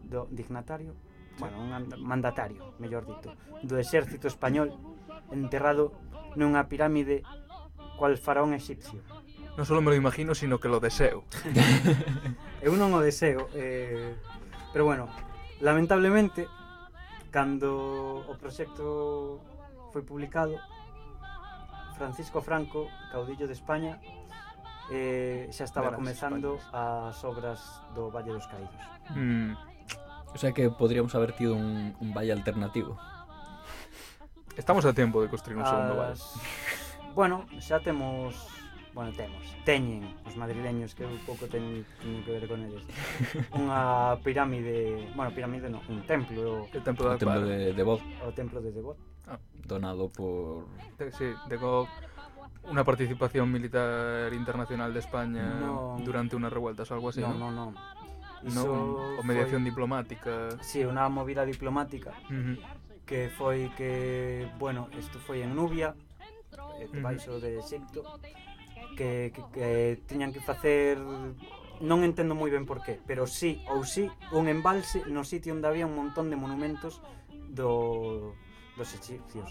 [0.01, 0.97] do dignatario,
[1.37, 1.69] bueno, un
[2.01, 4.73] mandatario, mellor dito, do exército español
[5.29, 5.93] enterrado
[6.33, 7.21] nunha pirámide
[8.01, 9.05] cual faraón egipcio.
[9.53, 11.27] Non só me lo imagino, sino que lo deseo.
[12.65, 14.17] Eu non o deseo, eh,
[14.73, 15.05] pero bueno,
[15.61, 16.49] lamentablemente
[17.31, 19.39] Cando o proxecto
[19.91, 20.59] foi publicado,
[21.95, 23.99] Francisco Franco, caudillo de España,
[24.91, 27.59] eh, xa estaba Verás comezando as obras
[27.95, 28.83] do Valle dos Caídos.
[29.15, 29.55] Mm.
[30.33, 32.99] O sea que podríamos haber tido un, un valle alternativo.
[34.57, 35.69] Estamos a tempo de construir un as...
[35.69, 36.19] segundo valle.
[37.15, 38.60] Bueno, xa temos
[38.93, 42.83] bueno, temos, teñen os madrileños que un pouco teñen, teñen que ver con eles.
[43.55, 46.67] Unha pirámide bueno, pirámide non, un templo.
[46.67, 48.99] O templo, o templo de, de Bod o templo de Devot
[49.31, 49.39] ah.
[49.63, 50.67] donado por
[50.99, 51.87] de, sí, de Gog.
[52.61, 57.71] Una participación militar internacional de España no, durante unas revueltas algo así no, no, no,
[57.71, 57.79] no.
[58.43, 59.69] Iso no o mediación foi...
[59.71, 60.33] diplomática.
[60.61, 62.11] Si, sí, unha movida diplomática.
[62.29, 62.57] Uh -huh.
[63.05, 65.95] que foi que, bueno, isto foi en Nubia
[66.79, 67.43] eh, baixo uh -huh.
[67.43, 68.01] de Egipto
[68.95, 69.67] que, que, que
[70.07, 70.97] tiñan que facer
[71.81, 75.65] non entendo moi ben por qué, pero sí ou sí un embalse no sitio onde
[75.65, 77.01] había un montón de monumentos
[77.49, 78.37] do
[78.77, 79.49] dos egipcios.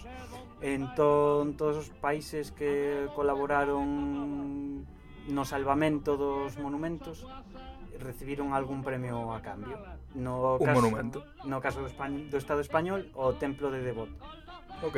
[0.61, 4.87] Entón, todos os países que colaboraron
[5.29, 7.27] no salvamento dos monumentos
[8.01, 9.77] recibiron algún premio a cambio.
[10.15, 11.23] No Un caso, monumento.
[11.45, 14.09] No caso do, España, do Estado español, o Templo de Devot.
[14.83, 14.97] Ok.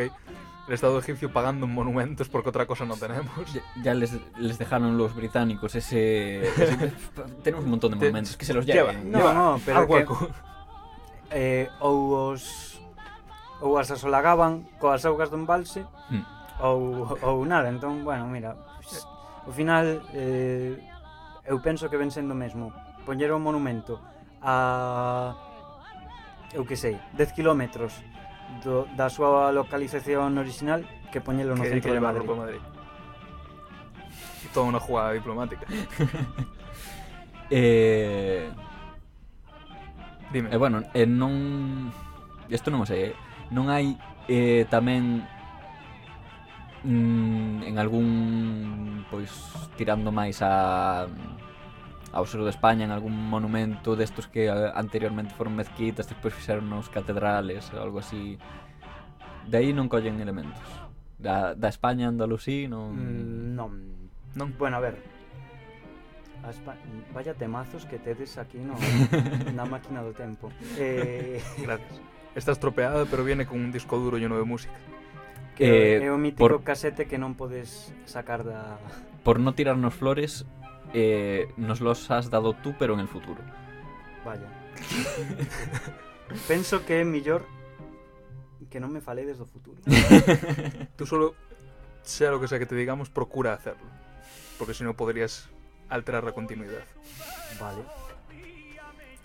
[0.67, 3.31] El Estado egipcio pagando monumentos porque otra cosa no tenemos.
[3.53, 6.47] Ya, ya les, les, dejaron los británicos ese...
[6.47, 6.93] ese
[7.43, 9.11] tenemos un montón de monumentos, que se los lleven.
[9.11, 10.05] No, lleva, no, no, pero que,
[11.34, 12.73] eh, ou os
[13.63, 15.81] ou as asolagaban coas augas do embalse
[16.11, 16.23] mm.
[16.61, 19.07] ou, ou nada, entón, bueno, mira pues,
[19.47, 20.77] ao final eh,
[21.47, 22.75] eu penso que ven sendo mesmo
[23.07, 23.97] poñer un monumento
[24.43, 25.34] a
[26.53, 27.97] eu que sei, 10 kilómetros
[28.64, 32.28] do, da súa localización original que poñelo no que, centro que de Madrid.
[32.28, 32.64] Madrid.
[34.55, 35.66] Toda unha jugada diplomática.
[37.51, 38.49] eh...
[40.34, 40.49] Dime.
[40.49, 41.93] E eh, bueno, eh, non...
[42.49, 43.14] Isto non o sei, eh?
[43.53, 43.93] Non hai
[44.30, 45.22] eh, tamén
[46.84, 48.07] mm, en algún
[49.09, 49.32] pois
[49.78, 51.05] tirando máis a
[52.14, 56.70] ao sur de España en algún monumento destos que eh, anteriormente foron mezquitas, despois fixeron
[56.70, 58.38] nos catedrales ou algo así.
[59.49, 60.61] De aí non collen elementos.
[61.18, 62.93] Da, da España Andalusí non...
[62.93, 63.72] Mm, non.
[64.34, 64.97] Non, bueno, a ver,
[66.45, 66.82] a España,
[67.14, 68.78] vaya temazos que tedes aquí no,
[69.57, 70.53] na máquina do tempo.
[70.78, 71.41] Eh...
[71.57, 71.97] Gracias.
[72.36, 74.74] Está estropeada, pero viene con un disco duro lleno de música.
[75.55, 76.66] Que eh, é o mítico por...
[76.66, 78.82] casete que non podes sacar da...
[79.22, 80.45] Por no tirarnos flores,
[80.94, 83.41] eh, nos los has dado tú, pero en el futuro.
[84.24, 84.48] Vaya.
[86.48, 87.46] Penso que é millor
[88.74, 89.78] que non me faledes do futuro.
[90.98, 91.38] Tú solo,
[92.02, 93.86] sea lo que sea que te digamos, procura hacerlo.
[94.58, 95.46] Porque si no podrías
[95.89, 96.82] alterar la continuidad.
[97.62, 97.86] Vale.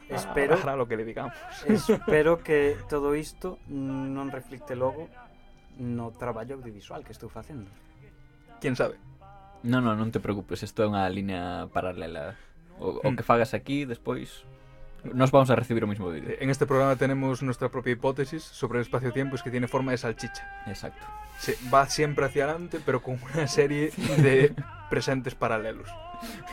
[0.09, 1.33] Espero, Hará lo que le digamos.
[1.65, 5.09] espero que todo isto non reflicte logo
[5.81, 7.73] no traballo audiovisual que estou facendo.
[8.61, 9.01] ¿Quién sabe?
[9.63, 12.39] No, no, non te preocupes, isto é unha línea paralela.
[12.79, 13.19] O, o Mm.
[13.19, 14.47] que fagas aquí, despois
[15.03, 16.35] nos vamos a recibir o mismo vídeo.
[16.39, 19.99] En este programa tenemos nuestra propia hipótesis sobre el espacio-tiempo, es que tiene forma de
[19.99, 20.47] salchicha.
[20.67, 21.03] Exacto.
[21.39, 23.91] Se va siempre hacia adelante, pero con una serie
[24.23, 24.55] de
[24.91, 25.87] presentes paralelos.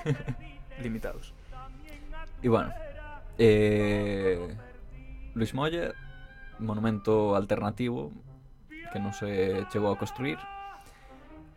[0.82, 1.34] Limitados.
[2.42, 2.70] E bueno,
[3.38, 4.38] eh,
[5.34, 5.94] Luis Moya,
[6.60, 8.12] monumento alternativo
[8.94, 10.38] que non se chegou a construir.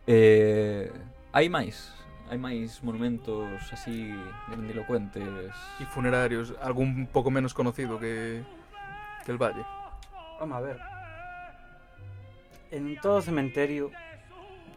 [0.09, 0.89] Eh,
[1.33, 1.93] hai máis.
[2.29, 4.13] hai máis monumentos así
[4.47, 5.49] grandilocuentes.
[5.81, 8.45] E funerarios, algún pouco menos conocido que,
[9.25, 9.65] que el Valle.
[10.39, 10.77] Vamos a ver.
[12.69, 13.89] En todo cementerio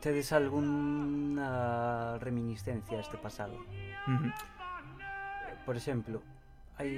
[0.00, 3.52] tedes alguna reminiscencia a este pasado.
[4.08, 4.32] Ujú.
[5.68, 6.24] Por exemplo,
[6.80, 6.96] hai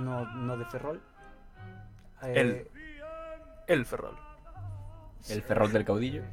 [0.00, 0.98] no, no de Ferrol
[2.22, 2.68] eh, El.
[3.68, 4.16] El Ferrol.
[5.28, 6.24] El ferrol del caudillo.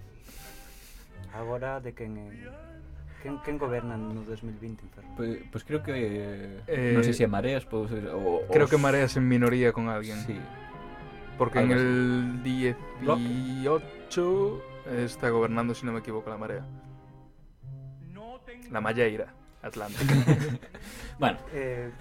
[1.33, 2.29] Agora de quen é
[3.21, 5.11] quen, quen goberna no 2020 en Ferrol?
[5.19, 5.91] Pois, pois creo que
[6.67, 9.73] Eh, non sei se é Mareas, pode ser o Creo os- que Mareas en minoría
[9.75, 10.17] con alguén.
[10.23, 10.39] Sí.
[11.37, 14.61] Porque en el 18
[14.91, 16.65] está gobernando, si no me equivoco, la Marea.
[18.71, 20.15] La Malleira Atlántica.
[21.19, 21.91] bueno, eh,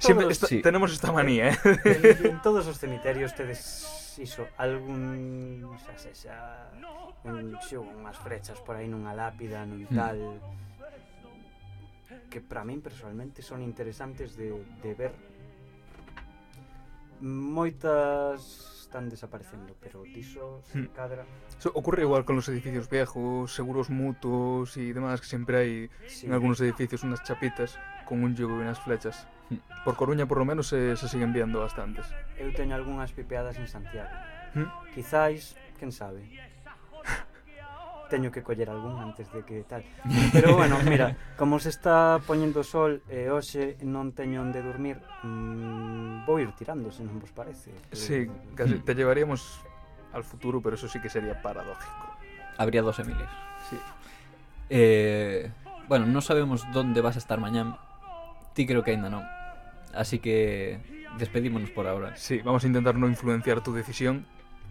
[0.00, 0.62] todos, esta, sí.
[0.62, 1.58] tenemos esta manía, eh.
[1.84, 6.70] En, en todos os cemiterios tedes iso, algún, xa se xa,
[7.24, 9.92] un, xa, unhas frechas por aí nunha lápida, nun mm.
[9.92, 10.18] tal,
[12.32, 15.12] que para min personalmente son interesantes de, de ver
[17.20, 20.88] moitas están desaparecendo, pero diso se hmm.
[20.94, 21.24] cadra...
[21.58, 26.26] So, ocurre igual con los edificios viejos, seguros mutuos y demás, que siempre hay sí.
[26.26, 27.76] en algunos edificios unas chapitas
[28.06, 29.26] con un yugo y unas flechas.
[29.50, 29.56] Hmm.
[29.84, 32.06] Por Coruña, por lo menos, se, se siguen viendo bastantes.
[32.38, 34.14] Eu teño algunhas pipeadas en Santiago.
[34.54, 34.70] Hmm?
[34.94, 36.22] Quizáis, quen sabe,
[38.08, 39.84] teño que coller algún antes de que tal.
[40.32, 45.00] Pero bueno, mira, como se está poñendo sol e eh, hoxe non teño onde dormir,
[45.22, 47.72] mmm, vou ir tirando, se non vos parece.
[47.92, 48.84] Sí, eh, casi mm.
[48.84, 49.60] te llevaríamos
[50.12, 52.06] al futuro, pero eso sí que sería paradójico.
[52.56, 53.28] Habría dos Emiles.
[53.68, 53.78] Sí.
[54.70, 55.50] Eh,
[55.88, 57.76] bueno, non sabemos dónde vas a estar mañán.
[58.54, 59.26] Ti creo que ainda non.
[59.92, 60.78] Así que
[61.18, 62.16] despedímonos por ahora.
[62.16, 64.26] Sí, vamos a intentar no influenciar tu decisión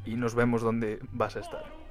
[0.06, 1.83] y nos vemos onde vas a estar.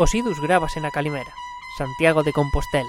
[0.00, 1.28] Os idus en na Calimera,
[1.76, 2.88] Santiago de Compostela.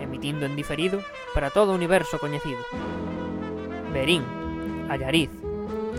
[0.00, 0.98] Emitindo en diferido
[1.32, 2.58] para todo o universo coñecido.
[3.94, 4.26] Berín,
[4.90, 5.30] Allariz,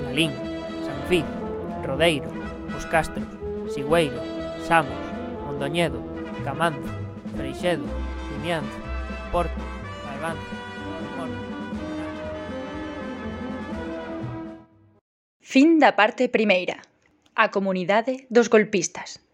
[0.03, 0.35] Lalín,
[0.83, 1.23] Sanfiz,
[1.87, 2.27] Rodeiro,
[2.75, 3.23] Os Castros,
[3.71, 4.19] Sigüeiro,
[4.67, 4.99] Samos,
[5.45, 6.03] Mondoñedo,
[6.43, 6.91] Camanzo,
[7.37, 7.85] Freixedo,
[8.35, 8.79] Vimianzo,
[9.31, 9.55] Porto,
[10.03, 10.43] Barbanza,
[11.15, 11.50] Monte,
[15.51, 16.79] Fin da parte primeira.
[17.35, 19.19] A comunidade dos golpistas.